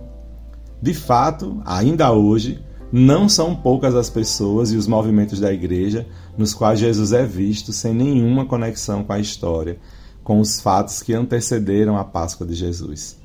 De 0.81 0.93
fato, 0.93 1.61
ainda 1.63 2.11
hoje, 2.11 2.59
não 2.91 3.29
são 3.29 3.55
poucas 3.55 3.95
as 3.95 4.09
pessoas 4.09 4.71
e 4.71 4.77
os 4.77 4.87
movimentos 4.87 5.39
da 5.39 5.53
igreja 5.53 6.07
nos 6.37 6.53
quais 6.53 6.79
Jesus 6.79 7.13
é 7.13 7.25
visto 7.25 7.71
sem 7.71 7.93
nenhuma 7.93 8.45
conexão 8.45 9.03
com 9.03 9.13
a 9.13 9.19
história, 9.19 9.79
com 10.23 10.39
os 10.39 10.59
fatos 10.59 11.01
que 11.01 11.13
antecederam 11.13 11.97
a 11.97 12.03
Páscoa 12.03 12.45
de 12.45 12.55
Jesus. 12.55 13.19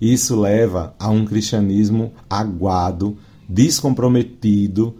Isso 0.00 0.40
leva 0.40 0.94
a 0.98 1.10
um 1.10 1.26
cristianismo 1.26 2.12
aguado, 2.28 3.18
descomprometido, 3.48 4.96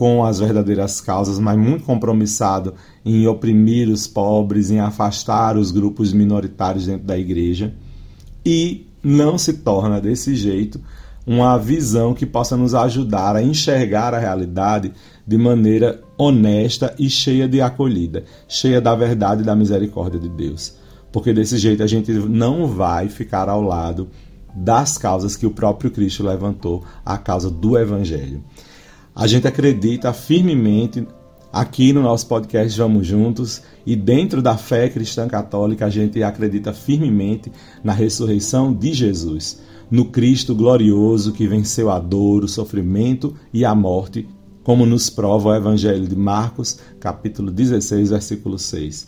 com 0.00 0.24
as 0.24 0.40
verdadeiras 0.40 0.98
causas, 0.98 1.38
mas 1.38 1.58
muito 1.58 1.84
compromissado 1.84 2.72
em 3.04 3.26
oprimir 3.26 3.86
os 3.86 4.06
pobres, 4.06 4.70
em 4.70 4.80
afastar 4.80 5.58
os 5.58 5.70
grupos 5.70 6.14
minoritários 6.14 6.86
dentro 6.86 7.06
da 7.06 7.18
igreja, 7.18 7.74
e 8.42 8.86
não 9.02 9.36
se 9.36 9.58
torna 9.58 10.00
desse 10.00 10.34
jeito 10.34 10.80
uma 11.26 11.58
visão 11.58 12.14
que 12.14 12.24
possa 12.24 12.56
nos 12.56 12.74
ajudar 12.74 13.36
a 13.36 13.42
enxergar 13.42 14.14
a 14.14 14.18
realidade 14.18 14.90
de 15.26 15.36
maneira 15.36 16.02
honesta 16.16 16.94
e 16.98 17.10
cheia 17.10 17.46
de 17.46 17.60
acolhida, 17.60 18.24
cheia 18.48 18.80
da 18.80 18.94
verdade 18.94 19.42
e 19.42 19.44
da 19.44 19.54
misericórdia 19.54 20.18
de 20.18 20.30
Deus. 20.30 20.76
Porque 21.12 21.30
desse 21.30 21.58
jeito 21.58 21.82
a 21.82 21.86
gente 21.86 22.10
não 22.10 22.66
vai 22.66 23.10
ficar 23.10 23.50
ao 23.50 23.60
lado 23.60 24.08
das 24.54 24.96
causas 24.96 25.36
que 25.36 25.44
o 25.44 25.50
próprio 25.50 25.90
Cristo 25.90 26.24
levantou, 26.24 26.84
a 27.04 27.18
causa 27.18 27.50
do 27.50 27.76
Evangelho. 27.78 28.42
A 29.20 29.26
gente 29.26 29.46
acredita 29.46 30.14
firmemente 30.14 31.06
aqui 31.52 31.92
no 31.92 32.00
nosso 32.00 32.26
podcast 32.26 32.78
Vamos 32.78 33.06
Juntos 33.06 33.60
e 33.84 33.94
dentro 33.94 34.40
da 34.40 34.56
fé 34.56 34.88
cristã 34.88 35.28
católica 35.28 35.84
a 35.84 35.90
gente 35.90 36.22
acredita 36.22 36.72
firmemente 36.72 37.52
na 37.84 37.92
ressurreição 37.92 38.72
de 38.72 38.94
Jesus, 38.94 39.60
no 39.90 40.06
Cristo 40.06 40.54
glorioso 40.54 41.34
que 41.34 41.46
venceu 41.46 41.90
a 41.90 41.98
dor, 41.98 42.44
o 42.44 42.48
sofrimento 42.48 43.36
e 43.52 43.62
a 43.62 43.74
morte, 43.74 44.26
como 44.64 44.86
nos 44.86 45.10
prova 45.10 45.50
o 45.50 45.54
Evangelho 45.54 46.08
de 46.08 46.16
Marcos, 46.16 46.78
capítulo 46.98 47.50
16, 47.50 48.08
versículo 48.08 48.58
6. 48.58 49.06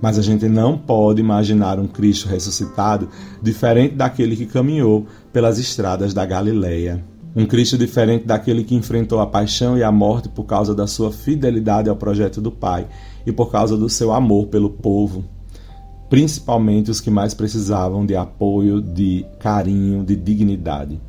Mas 0.00 0.18
a 0.18 0.22
gente 0.22 0.48
não 0.48 0.76
pode 0.76 1.20
imaginar 1.20 1.78
um 1.78 1.86
Cristo 1.86 2.28
ressuscitado 2.28 3.08
diferente 3.40 3.94
daquele 3.94 4.34
que 4.34 4.46
caminhou 4.46 5.06
pelas 5.32 5.60
estradas 5.60 6.12
da 6.12 6.26
Galileia. 6.26 7.11
Um 7.34 7.46
Cristo 7.46 7.78
diferente 7.78 8.26
daquele 8.26 8.62
que 8.62 8.74
enfrentou 8.74 9.18
a 9.18 9.26
paixão 9.26 9.78
e 9.78 9.82
a 9.82 9.90
morte 9.90 10.28
por 10.28 10.44
causa 10.44 10.74
da 10.74 10.86
sua 10.86 11.10
fidelidade 11.10 11.88
ao 11.88 11.96
projeto 11.96 12.42
do 12.42 12.52
Pai 12.52 12.86
e 13.24 13.32
por 13.32 13.50
causa 13.50 13.74
do 13.74 13.88
seu 13.88 14.12
amor 14.12 14.48
pelo 14.48 14.68
povo, 14.68 15.24
principalmente 16.10 16.90
os 16.90 17.00
que 17.00 17.10
mais 17.10 17.32
precisavam 17.32 18.04
de 18.04 18.14
apoio, 18.14 18.82
de 18.82 19.24
carinho, 19.40 20.04
de 20.04 20.14
dignidade. 20.14 21.00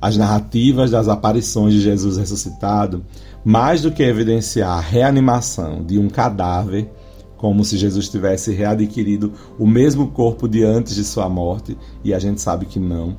As 0.00 0.16
narrativas 0.16 0.90
das 0.90 1.06
aparições 1.06 1.74
de 1.74 1.80
Jesus 1.80 2.16
ressuscitado, 2.16 3.04
mais 3.44 3.82
do 3.82 3.92
que 3.92 4.02
evidenciar 4.02 4.78
a 4.78 4.80
reanimação 4.80 5.84
de 5.84 5.96
um 5.96 6.08
cadáver, 6.08 6.90
como 7.36 7.64
se 7.64 7.76
Jesus 7.76 8.08
tivesse 8.08 8.52
readquirido 8.52 9.32
o 9.60 9.66
mesmo 9.66 10.08
corpo 10.08 10.48
de 10.48 10.64
antes 10.64 10.96
de 10.96 11.04
sua 11.04 11.28
morte, 11.28 11.78
e 12.02 12.12
a 12.12 12.18
gente 12.18 12.40
sabe 12.40 12.66
que 12.66 12.80
não 12.80 13.16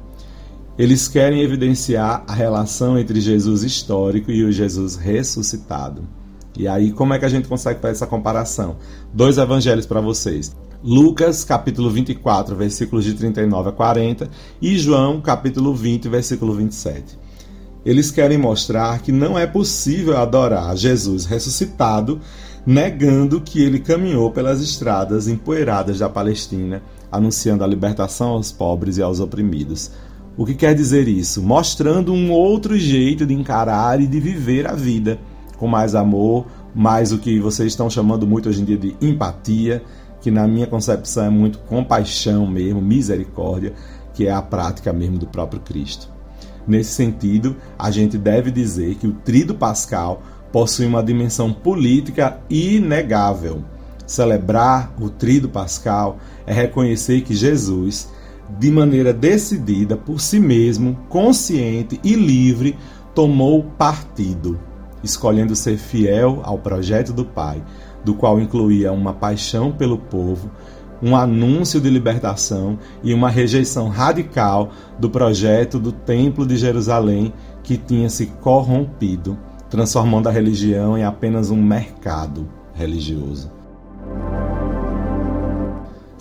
Eles 0.77 1.07
querem 1.07 1.41
evidenciar 1.41 2.23
a 2.27 2.33
relação 2.33 2.97
entre 2.97 3.21
Jesus 3.21 3.61
histórico 3.61 4.31
e 4.31 4.43
o 4.43 4.51
Jesus 4.51 4.95
ressuscitado. 4.95 6.01
E 6.57 6.67
aí, 6.67 6.91
como 6.91 7.13
é 7.13 7.19
que 7.19 7.25
a 7.25 7.29
gente 7.29 7.47
consegue 7.47 7.79
fazer 7.79 7.93
essa 7.93 8.07
comparação? 8.07 8.77
Dois 9.13 9.37
evangelhos 9.37 9.85
para 9.85 10.01
vocês. 10.01 10.55
Lucas, 10.83 11.43
capítulo 11.43 11.91
24, 11.91 12.55
versículos 12.55 13.05
de 13.05 13.13
39 13.13 13.69
a 13.69 13.71
40, 13.71 14.29
e 14.61 14.77
João, 14.77 15.21
capítulo 15.21 15.75
20, 15.75 16.09
versículo 16.09 16.53
27. 16.53 17.19
Eles 17.85 18.09
querem 18.09 18.37
mostrar 18.37 18.99
que 18.99 19.11
não 19.11 19.37
é 19.37 19.45
possível 19.45 20.17
adorar 20.17 20.75
Jesus 20.75 21.25
ressuscitado 21.25 22.19
negando 22.65 23.41
que 23.41 23.61
ele 23.61 23.79
caminhou 23.79 24.31
pelas 24.31 24.61
estradas 24.61 25.27
empoeiradas 25.27 25.99
da 25.99 26.07
Palestina, 26.07 26.81
anunciando 27.11 27.63
a 27.63 27.67
libertação 27.67 28.29
aos 28.29 28.51
pobres 28.51 28.97
e 28.97 29.01
aos 29.01 29.19
oprimidos. 29.19 29.91
O 30.35 30.45
que 30.45 30.55
quer 30.55 30.73
dizer 30.73 31.07
isso? 31.07 31.43
Mostrando 31.43 32.11
um 32.11 32.31
outro 32.31 32.75
jeito 32.75 33.23
de 33.23 33.35
encarar 33.35 34.01
e 34.01 34.07
de 34.07 34.19
viver 34.19 34.65
a 34.65 34.73
vida, 34.73 35.19
com 35.57 35.67
mais 35.67 35.93
amor, 35.93 36.47
mais 36.73 37.11
o 37.11 37.19
que 37.19 37.39
vocês 37.39 37.71
estão 37.71 37.87
chamando 37.87 38.25
muito 38.25 38.49
hoje 38.49 38.63
em 38.63 38.65
dia 38.65 38.77
de 38.77 38.95
empatia, 38.99 39.83
que 40.21 40.31
na 40.31 40.47
minha 40.47 40.65
concepção 40.65 41.25
é 41.25 41.29
muito 41.29 41.59
compaixão 41.59 42.47
mesmo, 42.47 42.81
misericórdia, 42.81 43.73
que 44.11 44.25
é 44.25 44.31
a 44.31 44.41
prática 44.41 44.91
mesmo 44.91 45.19
do 45.19 45.27
próprio 45.27 45.61
Cristo. 45.61 46.09
Nesse 46.67 46.93
sentido, 46.93 47.55
a 47.77 47.91
gente 47.91 48.17
deve 48.17 48.49
dizer 48.49 48.95
que 48.95 49.05
o 49.05 49.13
Trido 49.13 49.53
Pascal 49.53 50.23
possui 50.51 50.87
uma 50.87 51.03
dimensão 51.03 51.53
política 51.53 52.39
inegável. 52.49 53.63
Celebrar 54.07 54.93
o 54.99 55.09
Trido 55.09 55.47
Pascal 55.47 56.17
é 56.47 56.53
reconhecer 56.53 57.21
que 57.21 57.35
Jesus, 57.35 58.09
de 58.59 58.71
maneira 58.71 59.13
decidida 59.13 59.95
por 59.95 60.19
si 60.19 60.39
mesmo, 60.39 60.97
consciente 61.09 61.99
e 62.03 62.13
livre, 62.13 62.77
tomou 63.13 63.63
partido, 63.77 64.59
escolhendo 65.03 65.55
ser 65.55 65.77
fiel 65.77 66.41
ao 66.43 66.57
projeto 66.57 67.13
do 67.13 67.25
Pai, 67.25 67.63
do 68.03 68.13
qual 68.13 68.39
incluía 68.39 68.91
uma 68.91 69.13
paixão 69.13 69.71
pelo 69.71 69.97
povo, 69.97 70.49
um 71.01 71.15
anúncio 71.15 71.81
de 71.81 71.89
libertação 71.89 72.79
e 73.03 73.13
uma 73.13 73.29
rejeição 73.29 73.89
radical 73.89 74.71
do 74.97 75.09
projeto 75.09 75.79
do 75.79 75.91
Templo 75.91 76.45
de 76.45 76.55
Jerusalém 76.55 77.33
que 77.61 77.77
tinha 77.77 78.09
se 78.09 78.27
corrompido 78.27 79.37
transformando 79.73 80.29
a 80.29 80.31
religião 80.31 80.95
em 80.95 81.03
apenas 81.03 81.49
um 81.49 81.59
mercado 81.59 82.47
religioso. 82.75 83.49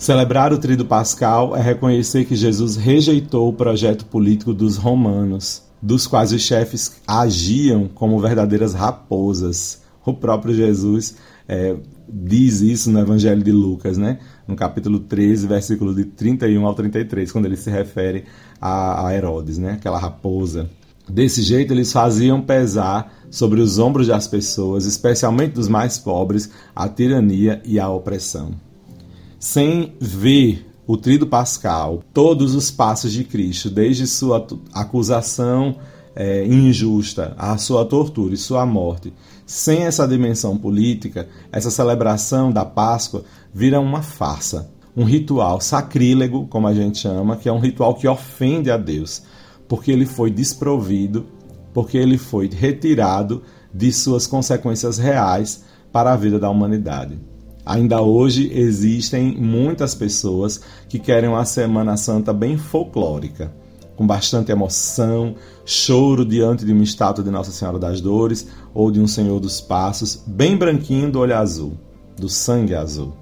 Celebrar 0.03 0.51
o 0.51 0.57
Trido 0.57 0.83
Pascal 0.83 1.55
é 1.55 1.61
reconhecer 1.61 2.25
que 2.25 2.35
Jesus 2.35 2.75
rejeitou 2.75 3.47
o 3.47 3.53
projeto 3.53 4.05
político 4.05 4.53
dos 4.53 4.75
romanos, 4.75 5.63
dos 5.81 6.05
quais 6.05 6.33
os 6.33 6.41
chefes 6.41 7.01
agiam 7.07 7.87
como 7.87 8.19
verdadeiras 8.19 8.73
raposas. 8.73 9.81
O 10.05 10.13
próprio 10.13 10.53
Jesus 10.53 11.15
é, 11.47 11.77
diz 12.09 12.59
isso 12.59 12.91
no 12.91 12.99
Evangelho 12.99 13.41
de 13.41 13.53
Lucas, 13.53 13.97
né? 13.97 14.19
no 14.45 14.57
capítulo 14.57 14.99
13, 14.99 15.47
versículo 15.47 15.95
de 15.95 16.03
31 16.03 16.65
ao 16.67 16.75
33, 16.75 17.31
quando 17.31 17.45
ele 17.45 17.55
se 17.55 17.69
refere 17.69 18.25
a, 18.59 19.07
a 19.07 19.15
Herodes, 19.15 19.57
né? 19.57 19.75
aquela 19.75 19.97
raposa. 19.97 20.69
Desse 21.07 21.41
jeito, 21.41 21.73
eles 21.73 21.93
faziam 21.93 22.41
pesar 22.41 23.09
sobre 23.31 23.61
os 23.61 23.79
ombros 23.79 24.07
das 24.07 24.27
pessoas, 24.27 24.83
especialmente 24.83 25.53
dos 25.53 25.69
mais 25.69 25.97
pobres, 25.97 26.49
a 26.75 26.89
tirania 26.89 27.61
e 27.63 27.79
a 27.79 27.87
opressão. 27.87 28.51
Sem 29.43 29.93
ver 29.99 30.65
o 30.87 30.95
trido 30.95 31.27
pascal, 31.27 32.01
todos 32.13 32.55
os 32.55 32.71
passos 32.71 33.11
de 33.11 33.25
Cristo, 33.25 33.69
desde 33.69 34.07
sua 34.07 34.47
acusação 34.73 35.75
é, 36.15 36.45
injusta, 36.45 37.35
a 37.37 37.57
sua 37.57 37.83
tortura 37.83 38.33
e 38.33 38.37
sua 38.37 38.65
morte, 38.65 39.13
sem 39.45 39.83
essa 39.83 40.07
dimensão 40.07 40.57
política, 40.57 41.27
essa 41.51 41.69
celebração 41.69 42.53
da 42.53 42.63
Páscoa 42.63 43.25
vira 43.53 43.81
uma 43.81 44.01
farsa, 44.01 44.71
um 44.95 45.03
ritual 45.03 45.59
sacrílego, 45.59 46.47
como 46.47 46.65
a 46.65 46.73
gente 46.73 46.99
chama, 46.99 47.35
que 47.35 47.49
é 47.49 47.51
um 47.51 47.59
ritual 47.59 47.95
que 47.95 48.07
ofende 48.07 48.71
a 48.71 48.77
Deus, 48.77 49.23
porque 49.67 49.91
ele 49.91 50.05
foi 50.05 50.31
desprovido 50.31 51.27
porque 51.73 51.97
ele 51.97 52.17
foi 52.17 52.47
retirado 52.47 53.43
de 53.73 53.91
suas 53.91 54.25
consequências 54.25 54.97
reais 54.97 55.65
para 55.91 56.13
a 56.13 56.15
vida 56.15 56.39
da 56.39 56.49
humanidade. 56.49 57.32
Ainda 57.65 58.01
hoje 58.01 58.51
existem 58.53 59.37
muitas 59.37 59.95
pessoas 59.95 60.59
que 60.89 60.99
querem 60.99 61.29
uma 61.29 61.45
Semana 61.45 61.95
Santa 61.95 62.33
bem 62.33 62.57
folclórica, 62.57 63.53
com 63.95 64.05
bastante 64.05 64.51
emoção, 64.51 65.35
choro 65.65 66.25
diante 66.25 66.65
de 66.65 66.73
uma 66.73 66.83
estátua 66.83 67.23
de 67.23 67.31
Nossa 67.31 67.51
Senhora 67.51 67.79
das 67.79 68.01
Dores 68.01 68.47
ou 68.73 68.91
de 68.91 68.99
um 68.99 69.07
Senhor 69.07 69.39
dos 69.39 69.61
Passos, 69.61 70.21
bem 70.27 70.57
branquinho 70.57 71.09
do 71.09 71.19
olho 71.19 71.37
azul, 71.37 71.77
do 72.17 72.27
sangue 72.27 72.75
azul. 72.75 73.13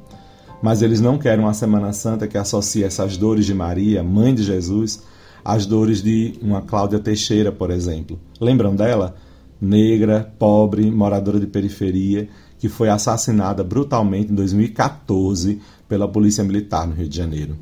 Mas 0.62 0.82
eles 0.82 0.99
não 0.99 1.19
querem 1.19 1.43
uma 1.43 1.54
Semana 1.54 1.93
Santa 1.93 2.27
que 2.27 2.38
associe 2.38 2.84
essas 2.84 3.17
dores 3.17 3.45
de 3.45 3.54
Maria, 3.54 4.04
mãe 4.04 4.34
de 4.34 4.43
Jesus, 4.43 5.04
as 5.45 5.67
dores 5.67 6.01
de 6.01 6.34
uma 6.41 6.62
Cláudia 6.62 6.99
Teixeira, 6.99 7.51
por 7.51 7.69
exemplo. 7.69 8.19
Lembram 8.39 8.75
dela? 8.75 9.15
Negra, 9.60 10.34
pobre, 10.39 10.89
moradora 10.89 11.39
de 11.39 11.45
periferia, 11.45 12.27
que 12.62 12.69
foi 12.69 12.89
assassinada 12.89 13.63
brutalmente 13.63 14.32
em 14.32 14.36
2014 14.36 15.60
pela 15.89 16.08
Polícia 16.08 16.43
Militar 16.43 16.86
no 16.86 16.93
Rio 16.93 17.10
de 17.10 17.17
Janeiro. 17.17 17.58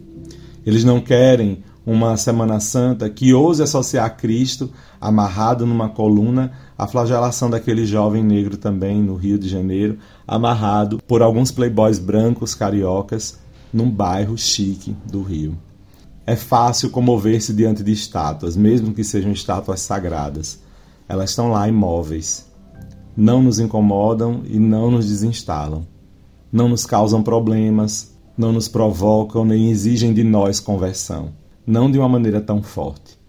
Eles 0.65 0.83
não 0.83 0.99
querem 0.99 1.63
uma 1.85 2.17
Semana 2.17 2.59
Santa 2.59 3.09
que 3.09 3.33
ouse 3.33 3.63
associar 3.63 4.17
Cristo 4.17 4.69
amarrado 4.99 5.65
numa 5.65 5.87
coluna 5.87 6.51
à 6.77 6.85
flagelação 6.85 7.49
daquele 7.49 7.85
jovem 7.85 8.21
negro 8.21 8.57
também 8.57 9.01
no 9.01 9.15
Rio 9.15 9.39
de 9.39 9.47
Janeiro, 9.47 9.97
amarrado 10.27 10.99
por 11.07 11.21
alguns 11.21 11.49
playboys 11.49 11.97
brancos 11.97 12.53
cariocas 12.53 13.39
num 13.71 13.89
bairro 13.89 14.37
chique 14.37 14.93
do 15.09 15.23
Rio. 15.23 15.57
É 16.25 16.35
fácil 16.35 16.89
comover-se 16.89 17.53
diante 17.53 17.83
de 17.83 17.93
estátuas, 17.93 18.57
mesmo 18.57 18.93
que 18.93 19.05
sejam 19.05 19.31
estátuas 19.31 19.79
sagradas. 19.79 20.59
Elas 21.07 21.29
estão 21.29 21.49
lá 21.51 21.69
imóveis. 21.69 22.48
Não 23.15 23.41
nos 23.41 23.59
incomodam 23.59 24.41
e 24.45 24.59
não 24.59 24.91
nos 24.91 25.07
desinstalam. 25.07 25.85
Não 26.51 26.69
nos 26.69 26.85
causam 26.85 27.21
problemas, 27.21 28.13
não 28.37 28.51
nos 28.51 28.67
provocam 28.67 29.43
nem 29.43 29.69
exigem 29.69 30.13
de 30.13 30.23
nós 30.23 30.59
conversão. 30.59 31.29
Não 31.65 31.91
de 31.91 31.99
uma 31.99 32.09
maneira 32.09 32.39
tão 32.41 32.63
forte. 32.63 33.19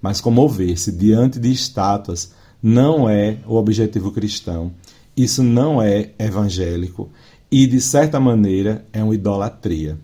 Mas 0.00 0.20
comover-se 0.20 0.92
diante 0.92 1.38
de 1.38 1.50
estátuas 1.50 2.32
não 2.62 3.08
é 3.08 3.38
o 3.46 3.56
objetivo 3.56 4.12
cristão. 4.12 4.72
Isso 5.16 5.42
não 5.42 5.82
é 5.82 6.10
evangélico 6.18 7.08
e, 7.50 7.66
de 7.66 7.80
certa 7.80 8.20
maneira, 8.20 8.86
é 8.92 9.02
uma 9.02 9.14
idolatria. 9.14 9.98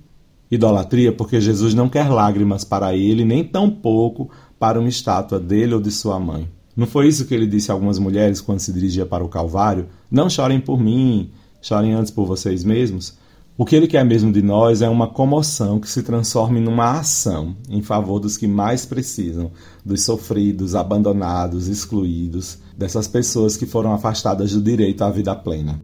Idolatria 0.51 1.13
porque 1.13 1.41
Jesus 1.41 1.75
não 1.75 1.89
quer 1.89 2.09
lágrimas 2.09 2.65
para 2.65 2.95
ele, 2.95 3.25
nem 3.25 3.45
tampouco 3.45 4.31
para 4.59 4.81
uma 4.81 4.89
estátua 4.89 5.39
dele 5.39 5.75
ou 5.75 5.81
de 5.81 5.91
sua 5.91 6.19
mãe. 6.19 6.49
Não 6.77 6.87
foi 6.87 7.09
isso 7.09 7.25
que 7.25 7.35
ele 7.35 7.47
disse 7.47 7.71
a 7.71 7.75
algumas 7.75 7.99
mulheres 7.99 8.43
quando 8.43 8.61
se 8.61 8.71
dirigia 8.71 9.07
para 9.07 9.25
o 9.25 9.29
Calvário? 9.29 9.87
Não 10.11 10.29
chorem 10.29 10.61
por 10.61 10.79
mim, 10.79 11.31
chorem 11.63 11.95
antes 11.95 12.11
por 12.11 12.27
vocês 12.27 12.63
mesmos. 12.63 13.15
O 13.57 13.65
que 13.65 13.75
ele 13.75 13.87
quer 13.87 14.05
mesmo 14.05 14.31
de 14.31 14.43
nós 14.43 14.83
é 14.83 14.89
uma 14.89 15.09
comoção 15.09 15.81
que 15.81 15.89
se 15.89 16.03
transforme 16.03 16.61
numa 16.61 16.99
ação 16.99 17.57
em 17.71 17.81
favor 17.81 18.21
dos 18.21 18.37
que 18.37 18.47
mais 18.47 18.85
precisam, 18.85 19.51
dos 19.83 20.05
sofridos, 20.05 20.75
abandonados, 20.75 21.67
excluídos, 21.67 22.59
dessas 22.77 23.09
pessoas 23.09 23.57
que 23.57 23.65
foram 23.65 23.95
afastadas 23.95 24.53
do 24.53 24.61
direito 24.61 25.03
à 25.03 25.11
vida 25.11 25.35
plena. 25.35 25.81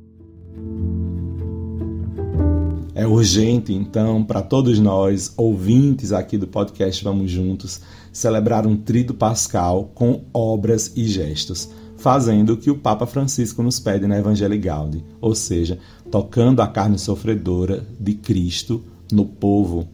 É 2.94 3.06
urgente, 3.06 3.72
então, 3.72 4.22
para 4.22 4.42
todos 4.42 4.78
nós, 4.78 5.32
ouvintes 5.38 6.12
aqui 6.12 6.36
do 6.36 6.46
podcast 6.46 7.02
Vamos 7.02 7.30
Juntos, 7.30 7.80
celebrar 8.12 8.66
um 8.66 8.76
trido 8.76 9.14
pascal 9.14 9.90
com 9.94 10.24
obras 10.34 10.92
e 10.94 11.06
gestos, 11.06 11.68
fazendo 11.96 12.52
o 12.52 12.56
que 12.56 12.70
o 12.70 12.78
Papa 12.78 13.06
Francisco 13.06 13.62
nos 13.62 13.80
pede 13.80 14.06
na 14.06 14.18
Evangelii 14.18 14.58
Gaudi, 14.58 15.04
ou 15.20 15.34
seja, 15.34 15.78
tocando 16.10 16.60
a 16.60 16.66
carne 16.66 16.98
sofredora 16.98 17.86
de 17.98 18.14
Cristo 18.14 18.84
no 19.10 19.24
povo. 19.24 19.88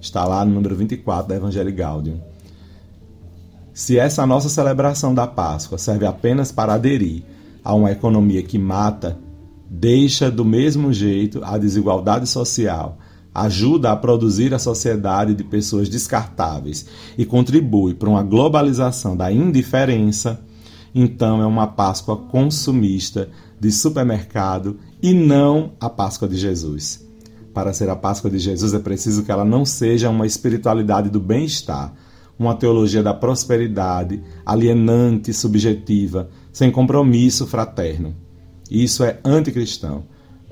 Está 0.00 0.24
lá 0.24 0.44
no 0.44 0.54
número 0.54 0.76
24 0.76 1.28
da 1.28 1.36
Evangelii 1.36 1.74
Gaudium. 1.74 2.20
Se 3.72 3.98
essa 3.98 4.24
nossa 4.24 4.48
celebração 4.48 5.12
da 5.12 5.26
Páscoa 5.26 5.78
serve 5.78 6.06
apenas 6.06 6.52
para 6.52 6.74
aderir 6.74 7.24
a 7.64 7.74
uma 7.74 7.90
economia 7.90 8.42
que 8.42 8.58
mata 8.58 9.18
deixa 9.68 10.30
do 10.30 10.44
mesmo 10.44 10.92
jeito 10.92 11.40
a 11.42 11.58
desigualdade 11.58 12.28
social, 12.28 12.98
ajuda 13.34 13.90
a 13.90 13.96
produzir 13.96 14.54
a 14.54 14.58
sociedade 14.58 15.34
de 15.34 15.42
pessoas 15.42 15.88
descartáveis 15.88 16.86
e 17.18 17.26
contribui 17.26 17.94
para 17.94 18.08
uma 18.08 18.22
globalização 18.22 19.16
da 19.16 19.32
indiferença, 19.32 20.40
então 20.94 21.42
é 21.42 21.46
uma 21.46 21.66
Páscoa 21.66 22.16
consumista 22.16 23.28
de 23.58 23.72
supermercado 23.72 24.78
e 25.02 25.12
não 25.12 25.72
a 25.80 25.90
Páscoa 25.90 26.28
de 26.28 26.36
Jesus. 26.36 27.04
Para 27.52 27.72
ser 27.72 27.88
a 27.90 27.96
Páscoa 27.96 28.30
de 28.30 28.38
Jesus 28.38 28.72
é 28.72 28.78
preciso 28.78 29.24
que 29.24 29.32
ela 29.32 29.44
não 29.44 29.64
seja 29.64 30.10
uma 30.10 30.26
espiritualidade 30.26 31.10
do 31.10 31.18
bem-estar, 31.18 31.92
uma 32.38 32.54
teologia 32.54 33.02
da 33.02 33.14
prosperidade, 33.14 34.22
alienante, 34.44 35.32
subjetiva, 35.32 36.28
sem 36.52 36.70
compromisso 36.70 37.46
fraterno. 37.46 38.14
Isso 38.70 39.04
é 39.04 39.18
anticristão. 39.24 40.04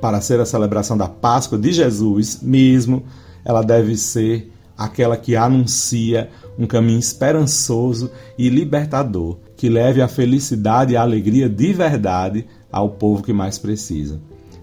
Para 0.03 0.21
ser 0.21 0.41
a 0.41 0.45
celebração 0.45 0.97
da 0.99 1.07
Páscoa 1.07 1.57
de 1.57 1.73
Jesus 1.73 2.41
mesmo, 2.43 3.05
ela 3.45 3.63
deve 3.63 3.97
ser 3.97 4.51
aquela 4.77 5.17
que 5.17 5.37
anuncia 5.37 6.29
um 6.59 6.67
caminho 6.67 6.99
esperançoso 6.99 8.11
e 8.37 8.49
libertador, 8.49 9.39
que 9.57 9.69
leve 9.69 10.03
a 10.03 10.09
felicidade 10.09 10.93
e 10.93 10.97
a 10.97 11.03
alegria 11.03 11.49
de 11.49 11.73
verdade 11.73 12.49
ao 12.73 12.91
povo 12.91 13.23
que 13.23 13.33
mais 13.33 13.59
precisa. 13.59 14.21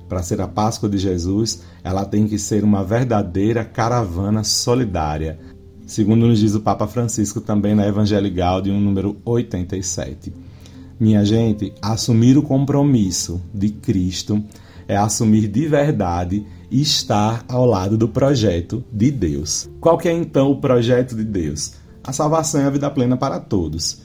Para 0.10 0.22
ser 0.22 0.42
a 0.42 0.48
Páscoa 0.48 0.90
de 0.90 0.98
Jesus, 0.98 1.64
ela 1.86 2.04
tem 2.04 2.28
que 2.28 2.38
ser 2.38 2.66
uma 2.66 2.84
verdadeira 2.84 3.64
caravana 3.64 4.44
solidária, 4.44 5.40
segundo 5.88 6.28
nos 6.28 6.40
diz 6.40 6.54
o 6.54 6.60
Papa 6.60 6.86
Francisco 6.86 7.40
também 7.40 7.74
na 7.74 7.88
Evangelii 7.88 8.30
Gaudium 8.30 8.78
número 8.78 9.16
87. 9.24 10.34
Minha 11.00 11.24
gente, 11.24 11.72
assumir 11.82 12.38
o 12.38 12.44
compromisso 12.44 13.42
de 13.54 13.70
Cristo 13.70 14.44
é 14.90 14.98
assumir 14.98 15.48
de 15.48 15.68
verdade 15.68 16.44
e 16.72 16.82
estar 16.82 17.46
ao 17.48 17.64
lado 17.64 17.96
do 17.96 18.08
projeto 18.08 18.84
de 18.92 19.12
Deus. 19.12 19.70
Qual 19.80 20.00
que 20.00 20.10
é 20.10 20.12
então 20.12 20.52
o 20.52 20.60
projeto 20.60 21.16
de 21.16 21.24
Deus? 21.24 21.74
A 22.04 22.12
salvação 22.12 22.60
e 22.60 22.66
a 22.66 22.70
vida 22.72 22.90
plena 22.90 23.16
para 23.16 23.40
todos. 23.40 24.02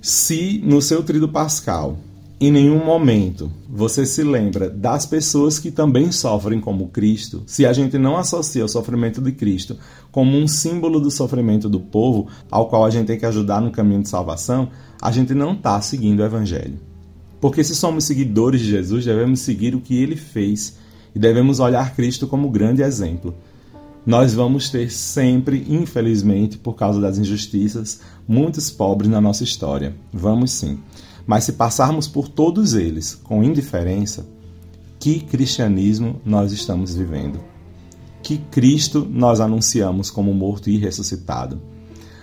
Se 0.00 0.62
no 0.64 0.80
seu 0.80 1.02
trido 1.02 1.28
pascal 1.28 1.98
em 2.40 2.52
nenhum 2.52 2.84
momento 2.84 3.50
você 3.68 4.06
se 4.06 4.22
lembra 4.22 4.70
das 4.70 5.04
pessoas 5.04 5.58
que 5.58 5.72
também 5.72 6.12
sofrem 6.12 6.60
como 6.60 6.88
Cristo, 6.88 7.42
se 7.44 7.66
a 7.66 7.72
gente 7.72 7.98
não 7.98 8.16
associa 8.16 8.64
o 8.64 8.68
sofrimento 8.68 9.20
de 9.20 9.32
Cristo 9.32 9.76
como 10.12 10.38
um 10.38 10.46
símbolo 10.46 11.00
do 11.00 11.10
sofrimento 11.10 11.68
do 11.68 11.80
povo 11.80 12.28
ao 12.48 12.68
qual 12.68 12.84
a 12.84 12.90
gente 12.90 13.08
tem 13.08 13.18
que 13.18 13.26
ajudar 13.26 13.60
no 13.60 13.72
caminho 13.72 14.02
de 14.02 14.08
salvação, 14.08 14.70
a 15.02 15.10
gente 15.10 15.34
não 15.34 15.52
está 15.52 15.80
seguindo 15.80 16.20
o 16.20 16.24
Evangelho. 16.24 16.87
Porque 17.40 17.62
se 17.62 17.74
somos 17.74 18.04
seguidores 18.04 18.60
de 18.60 18.70
Jesus, 18.70 19.04
devemos 19.04 19.40
seguir 19.40 19.74
o 19.74 19.80
que 19.80 19.96
ele 19.96 20.16
fez 20.16 20.76
e 21.14 21.18
devemos 21.18 21.60
olhar 21.60 21.94
Cristo 21.94 22.26
como 22.26 22.50
grande 22.50 22.82
exemplo. 22.82 23.34
Nós 24.04 24.32
vamos 24.32 24.70
ter 24.70 24.90
sempre, 24.90 25.66
infelizmente, 25.68 26.56
por 26.56 26.74
causa 26.74 27.00
das 27.00 27.18
injustiças, 27.18 28.00
muitos 28.26 28.70
pobres 28.70 29.10
na 29.10 29.20
nossa 29.20 29.44
história. 29.44 29.94
Vamos 30.12 30.50
sim. 30.50 30.78
Mas 31.26 31.44
se 31.44 31.52
passarmos 31.52 32.08
por 32.08 32.26
todos 32.26 32.74
eles 32.74 33.14
com 33.14 33.44
indiferença, 33.44 34.26
que 34.98 35.20
cristianismo 35.20 36.20
nós 36.24 36.52
estamos 36.52 36.94
vivendo? 36.94 37.38
Que 38.22 38.38
Cristo 38.38 39.06
nós 39.08 39.40
anunciamos 39.40 40.10
como 40.10 40.32
morto 40.32 40.70
e 40.70 40.78
ressuscitado? 40.78 41.60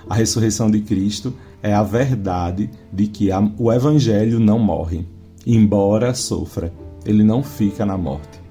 A 0.09 0.15
ressurreição 0.15 0.69
de 0.69 0.81
Cristo 0.81 1.33
é 1.61 1.73
a 1.73 1.83
verdade 1.83 2.69
de 2.91 3.07
que 3.07 3.29
o 3.57 3.71
Evangelho 3.71 4.39
não 4.39 4.59
morre, 4.59 5.05
embora 5.45 6.13
sofra, 6.13 6.73
ele 7.05 7.23
não 7.23 7.43
fica 7.43 7.85
na 7.85 7.97
morte. 7.97 8.45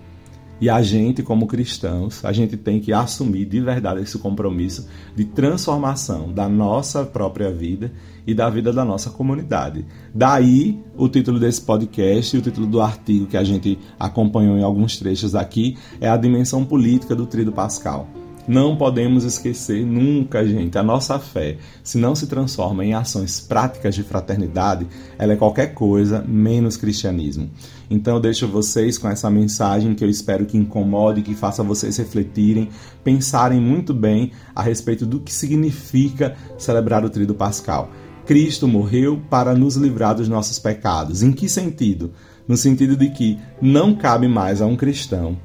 E 0.61 0.71
a 0.71 0.81
gente, 0.81 1.23
como 1.23 1.47
cristãos, 1.47 2.25
a 2.25 2.33
gente 2.33 2.57
tem 2.57 2.81
que 2.81 2.93
assumir 2.93 3.45
de 3.45 3.61
verdade 3.61 4.01
esse 4.01 4.19
compromisso 4.19 4.89
de 5.15 5.25
transformação 5.25 6.33
da 6.33 6.49
nossa 6.49 7.05
própria 7.05 7.51
vida 7.51 7.93
e 8.27 8.33
da 8.33 8.49
vida 8.49 8.73
da 8.73 8.85
nossa 8.85 9.11
comunidade. 9.11 9.85
Daí 10.15 10.81
o 10.97 11.09
título 11.09 11.39
desse 11.39 11.61
podcast 11.61 12.35
e 12.35 12.39
o 12.39 12.43
título 12.43 12.67
do 12.67 12.81
artigo 12.81 13.27
que 13.27 13.37
a 13.37 13.45
gente 13.45 13.79
acompanhou 13.99 14.57
em 14.57 14.63
alguns 14.63 14.97
trechos 14.97 15.35
aqui 15.35 15.77
é 16.01 16.09
a 16.09 16.17
dimensão 16.17 16.65
política 16.65 17.15
do 17.15 17.27
Trido 17.27 17.53
Pascal. 17.53 18.09
Não 18.47 18.77
podemos 18.77 19.25
esquecer 19.25 19.87
nunca, 19.87 20.47
gente, 20.47 20.77
a 20.77 20.83
nossa 20.83 21.19
fé, 21.19 21.57
se 21.83 21.97
não 21.97 22.15
se 22.15 22.27
transforma 22.27 22.85
em 22.85 22.93
ações 22.93 23.41
práticas 23.41 23.95
de 23.95 24.03
fraternidade, 24.03 24.87
ela 25.19 25.33
é 25.33 25.37
qualquer 25.37 25.73
coisa 25.73 26.23
menos 26.29 26.77
cristianismo. 26.77 27.49
Então 27.89 28.17
eu 28.17 28.21
deixo 28.21 28.47
vocês 28.47 28.99
com 28.99 29.09
essa 29.09 29.31
mensagem 29.31 29.95
que 29.95 30.05
eu 30.05 30.11
espero 30.11 30.45
que 30.45 30.59
incomode, 30.59 31.23
que 31.23 31.35
faça 31.35 31.63
vocês 31.63 31.97
refletirem, 31.97 32.69
pensarem 33.03 33.59
muito 33.59 33.95
bem 33.95 34.33
a 34.55 34.63
respeito 34.63 35.07
do 35.07 35.21
que 35.21 35.33
significa 35.33 36.37
celebrar 36.59 37.03
o 37.03 37.11
Tríduo 37.11 37.35
Pascal. 37.35 37.91
Cristo 38.27 38.69
morreu 38.69 39.23
para 39.31 39.55
nos 39.55 39.77
livrar 39.77 40.15
dos 40.15 40.29
nossos 40.29 40.59
pecados. 40.59 41.23
Em 41.23 41.33
que 41.33 41.49
sentido? 41.49 42.13
No 42.47 42.59
sentido 42.59 42.95
de 42.95 43.09
que 43.09 43.39
não 43.61 43.95
cabe 43.95 44.29
mais 44.29 44.61
a 44.61 44.67
um 44.67 44.77
cristão 44.77 45.37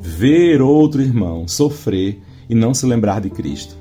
ver 0.00 0.60
outro 0.62 1.02
irmão 1.02 1.46
sofrer 1.46 2.20
e 2.48 2.54
não 2.54 2.72
se 2.72 2.86
lembrar 2.86 3.20
de 3.20 3.30
Cristo. 3.30 3.76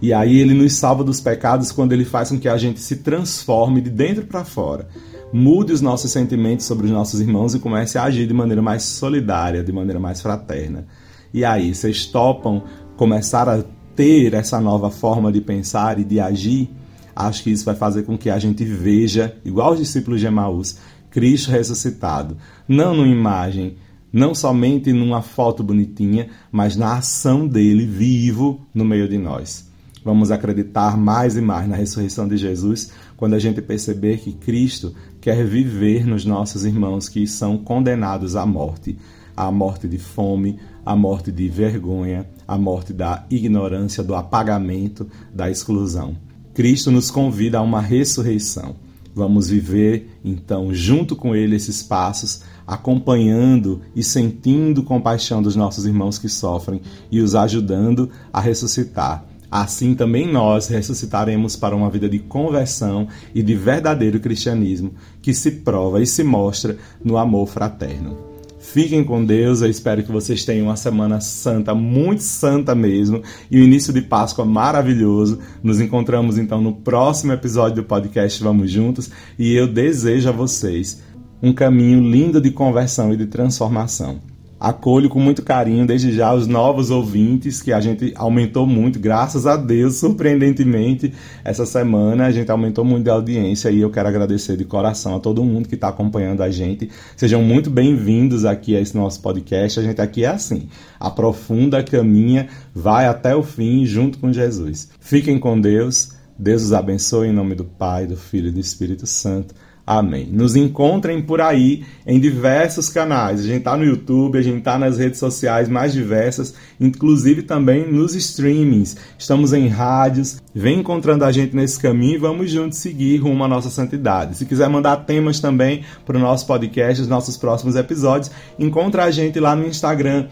E 0.00 0.12
aí 0.12 0.40
ele 0.40 0.52
nos 0.52 0.74
salva 0.74 1.04
dos 1.04 1.20
pecados 1.20 1.70
quando 1.70 1.92
ele 1.92 2.04
faz 2.04 2.28
com 2.28 2.38
que 2.38 2.48
a 2.48 2.58
gente 2.58 2.80
se 2.80 2.96
transforme 2.96 3.80
de 3.80 3.88
dentro 3.88 4.26
para 4.26 4.44
fora, 4.44 4.88
mude 5.32 5.72
os 5.72 5.80
nossos 5.80 6.10
sentimentos 6.10 6.66
sobre 6.66 6.86
os 6.86 6.92
nossos 6.92 7.20
irmãos 7.20 7.54
e 7.54 7.60
comece 7.60 7.96
a 7.96 8.02
agir 8.02 8.26
de 8.26 8.34
maneira 8.34 8.60
mais 8.60 8.82
solidária, 8.82 9.62
de 9.62 9.72
maneira 9.72 10.00
mais 10.00 10.20
fraterna. 10.20 10.86
E 11.32 11.44
aí, 11.44 11.72
vocês 11.74 12.04
topam 12.04 12.64
começar 12.96 13.48
a 13.48 13.62
ter 13.94 14.34
essa 14.34 14.60
nova 14.60 14.90
forma 14.90 15.30
de 15.30 15.40
pensar 15.40 15.98
e 15.98 16.04
de 16.04 16.18
agir? 16.18 16.68
Acho 17.14 17.44
que 17.44 17.50
isso 17.50 17.64
vai 17.64 17.74
fazer 17.74 18.02
com 18.02 18.18
que 18.18 18.28
a 18.28 18.38
gente 18.38 18.64
veja, 18.64 19.36
igual 19.44 19.72
os 19.72 19.78
discípulos 19.78 20.20
de 20.20 20.26
Emaús, 20.26 20.78
Cristo 21.10 21.50
ressuscitado, 21.50 22.36
não 22.66 22.94
numa 22.94 23.06
imagem 23.06 23.76
não 24.12 24.34
somente 24.34 24.92
numa 24.92 25.22
foto 25.22 25.62
bonitinha, 25.62 26.28
mas 26.50 26.76
na 26.76 26.98
ação 26.98 27.46
dele 27.46 27.86
vivo 27.86 28.60
no 28.74 28.84
meio 28.84 29.08
de 29.08 29.16
nós. 29.16 29.70
Vamos 30.04 30.30
acreditar 30.30 30.96
mais 30.96 31.36
e 31.36 31.40
mais 31.40 31.68
na 31.68 31.76
ressurreição 31.76 32.26
de 32.26 32.36
Jesus 32.36 32.90
quando 33.16 33.34
a 33.34 33.38
gente 33.38 33.62
perceber 33.62 34.18
que 34.18 34.32
Cristo 34.32 34.92
quer 35.20 35.46
viver 35.46 36.04
nos 36.04 36.24
nossos 36.24 36.64
irmãos 36.64 37.08
que 37.08 37.26
são 37.26 37.56
condenados 37.56 38.34
à 38.34 38.44
morte, 38.44 38.98
à 39.36 39.50
morte 39.52 39.86
de 39.86 39.98
fome, 39.98 40.58
à 40.84 40.96
morte 40.96 41.30
de 41.30 41.48
vergonha, 41.48 42.26
à 42.46 42.58
morte 42.58 42.92
da 42.92 43.24
ignorância, 43.30 44.02
do 44.02 44.16
apagamento, 44.16 45.08
da 45.32 45.48
exclusão. 45.48 46.16
Cristo 46.52 46.90
nos 46.90 47.10
convida 47.10 47.58
a 47.58 47.62
uma 47.62 47.80
ressurreição. 47.80 48.74
Vamos 49.14 49.48
viver 49.50 50.18
então 50.24 50.74
junto 50.74 51.14
com 51.14 51.36
ele 51.36 51.54
esses 51.54 51.82
passos 51.82 52.42
acompanhando 52.72 53.82
e 53.94 54.02
sentindo 54.02 54.82
compaixão 54.82 55.42
dos 55.42 55.54
nossos 55.54 55.84
irmãos 55.84 56.18
que 56.18 56.28
sofrem 56.28 56.80
e 57.10 57.20
os 57.20 57.34
ajudando 57.34 58.08
a 58.32 58.40
ressuscitar. 58.40 59.26
Assim 59.50 59.94
também 59.94 60.32
nós 60.32 60.68
ressuscitaremos 60.68 61.54
para 61.54 61.76
uma 61.76 61.90
vida 61.90 62.08
de 62.08 62.18
conversão 62.18 63.06
e 63.34 63.42
de 63.42 63.54
verdadeiro 63.54 64.18
cristianismo 64.18 64.94
que 65.20 65.34
se 65.34 65.50
prova 65.50 66.00
e 66.00 66.06
se 66.06 66.24
mostra 66.24 66.78
no 67.04 67.18
amor 67.18 67.46
fraterno. 67.46 68.32
Fiquem 68.58 69.04
com 69.04 69.22
Deus, 69.22 69.60
eu 69.60 69.68
espero 69.68 70.02
que 70.02 70.10
vocês 70.10 70.44
tenham 70.44 70.68
uma 70.68 70.76
semana 70.76 71.20
santa, 71.20 71.74
muito 71.74 72.22
santa 72.22 72.74
mesmo, 72.74 73.20
e 73.50 73.60
o 73.60 73.62
início 73.62 73.92
de 73.92 74.00
Páscoa 74.00 74.46
maravilhoso. 74.46 75.40
Nos 75.62 75.80
encontramos 75.80 76.38
então 76.38 76.60
no 76.62 76.72
próximo 76.72 77.32
episódio 77.32 77.82
do 77.82 77.84
podcast 77.84 78.42
Vamos 78.42 78.70
Juntos, 78.70 79.10
e 79.36 79.52
eu 79.52 79.66
desejo 79.66 80.28
a 80.28 80.32
vocês 80.32 81.02
um 81.42 81.52
caminho 81.52 82.00
lindo 82.00 82.40
de 82.40 82.52
conversão 82.52 83.12
e 83.12 83.16
de 83.16 83.26
transformação. 83.26 84.20
Acolho 84.60 85.08
com 85.08 85.18
muito 85.18 85.42
carinho 85.42 85.84
desde 85.84 86.12
já 86.12 86.32
os 86.32 86.46
novos 86.46 86.88
ouvintes, 86.88 87.60
que 87.60 87.72
a 87.72 87.80
gente 87.80 88.12
aumentou 88.14 88.64
muito, 88.64 89.00
graças 89.00 89.44
a 89.44 89.56
Deus, 89.56 89.96
surpreendentemente, 89.96 91.12
essa 91.44 91.66
semana 91.66 92.26
a 92.26 92.30
gente 92.30 92.48
aumentou 92.48 92.84
muito 92.84 93.10
a 93.10 93.14
audiência 93.14 93.72
e 93.72 93.80
eu 93.80 93.90
quero 93.90 94.08
agradecer 94.08 94.56
de 94.56 94.64
coração 94.64 95.16
a 95.16 95.18
todo 95.18 95.42
mundo 95.42 95.68
que 95.68 95.74
está 95.74 95.88
acompanhando 95.88 96.44
a 96.44 96.50
gente. 96.50 96.88
Sejam 97.16 97.42
muito 97.42 97.68
bem-vindos 97.70 98.44
aqui 98.44 98.76
a 98.76 98.80
esse 98.80 98.96
nosso 98.96 99.20
podcast. 99.20 99.80
A 99.80 99.82
gente 99.82 100.00
aqui 100.00 100.24
é 100.24 100.28
assim, 100.28 100.68
aprofunda, 101.00 101.82
caminha, 101.82 102.46
vai 102.72 103.06
até 103.06 103.34
o 103.34 103.42
fim 103.42 103.84
junto 103.84 104.16
com 104.18 104.32
Jesus. 104.32 104.90
Fiquem 105.00 105.40
com 105.40 105.60
Deus, 105.60 106.12
Deus 106.38 106.62
os 106.62 106.72
abençoe 106.72 107.26
em 107.26 107.32
nome 107.32 107.56
do 107.56 107.64
Pai, 107.64 108.06
do 108.06 108.16
Filho 108.16 108.46
e 108.46 108.52
do 108.52 108.60
Espírito 108.60 109.08
Santo. 109.08 109.52
Amém. 109.84 110.28
Nos 110.30 110.54
encontrem 110.54 111.20
por 111.20 111.40
aí 111.40 111.84
em 112.06 112.20
diversos 112.20 112.88
canais. 112.88 113.40
A 113.40 113.42
gente 113.42 113.58
está 113.58 113.76
no 113.76 113.84
YouTube, 113.84 114.38
a 114.38 114.42
gente 114.42 114.58
está 114.58 114.78
nas 114.78 114.96
redes 114.96 115.18
sociais 115.18 115.68
mais 115.68 115.92
diversas, 115.92 116.54
inclusive 116.80 117.42
também 117.42 117.90
nos 117.90 118.14
streamings. 118.14 118.96
Estamos 119.18 119.52
em 119.52 119.66
rádios. 119.66 120.40
Vem 120.54 120.80
encontrando 120.80 121.24
a 121.24 121.32
gente 121.32 121.56
nesse 121.56 121.80
caminho 121.80 122.14
e 122.14 122.18
vamos 122.18 122.48
juntos 122.48 122.78
seguir 122.78 123.16
rumo 123.16 123.42
à 123.42 123.48
nossa 123.48 123.70
santidade. 123.70 124.36
Se 124.36 124.46
quiser 124.46 124.68
mandar 124.68 124.98
temas 124.98 125.40
também 125.40 125.82
para 126.06 126.16
o 126.16 126.20
nosso 126.20 126.46
podcast, 126.46 127.02
os 127.02 127.08
nossos 127.08 127.36
próximos 127.36 127.74
episódios, 127.74 128.30
encontra 128.58 129.04
a 129.04 129.10
gente 129.10 129.40
lá 129.40 129.56
no 129.56 129.66
Instagram, 129.66 130.28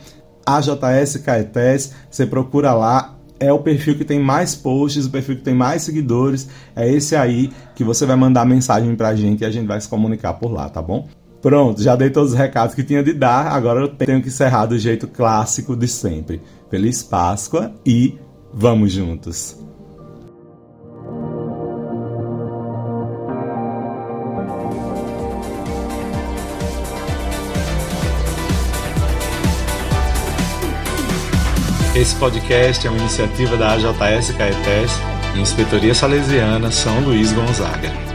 AJS 0.46 1.16
Caetés. 1.24 1.92
Você 2.08 2.24
procura 2.24 2.72
lá, 2.72 3.16
é 3.40 3.50
o 3.50 3.58
perfil 3.58 3.96
que 3.96 4.04
tem 4.04 4.20
mais 4.20 4.54
posts, 4.54 5.06
o 5.06 5.10
perfil 5.10 5.36
que 5.36 5.42
tem 5.42 5.54
mais 5.54 5.82
seguidores. 5.82 6.46
É 6.76 6.88
esse 6.88 7.16
aí 7.16 7.50
que 7.74 7.82
você 7.82 8.04
vai 8.04 8.14
mandar 8.14 8.44
mensagem 8.44 8.94
pra 8.94 9.16
gente 9.16 9.40
e 9.40 9.44
a 9.44 9.50
gente 9.50 9.66
vai 9.66 9.80
se 9.80 9.88
comunicar 9.88 10.34
por 10.34 10.52
lá, 10.52 10.68
tá 10.68 10.82
bom? 10.82 11.08
Pronto, 11.40 11.82
já 11.82 11.96
dei 11.96 12.10
todos 12.10 12.32
os 12.32 12.38
recados 12.38 12.74
que 12.74 12.84
tinha 12.84 13.02
de 13.02 13.14
dar, 13.14 13.46
agora 13.46 13.80
eu 13.80 13.88
tenho 13.88 14.20
que 14.20 14.28
encerrar 14.28 14.66
do 14.66 14.78
jeito 14.78 15.08
clássico 15.08 15.74
de 15.74 15.88
sempre. 15.88 16.42
Feliz 16.70 17.02
Páscoa 17.02 17.72
e 17.84 18.18
vamos 18.52 18.92
juntos! 18.92 19.69
Esse 32.00 32.16
podcast 32.16 32.86
é 32.86 32.90
uma 32.90 32.98
iniciativa 32.98 33.58
da 33.58 33.74
AJS 33.74 34.30
Caetés 34.30 34.90
Inspetoria 35.36 35.94
Salesiana 35.94 36.70
São 36.70 36.98
Luís 37.00 37.30
Gonzaga. 37.30 38.09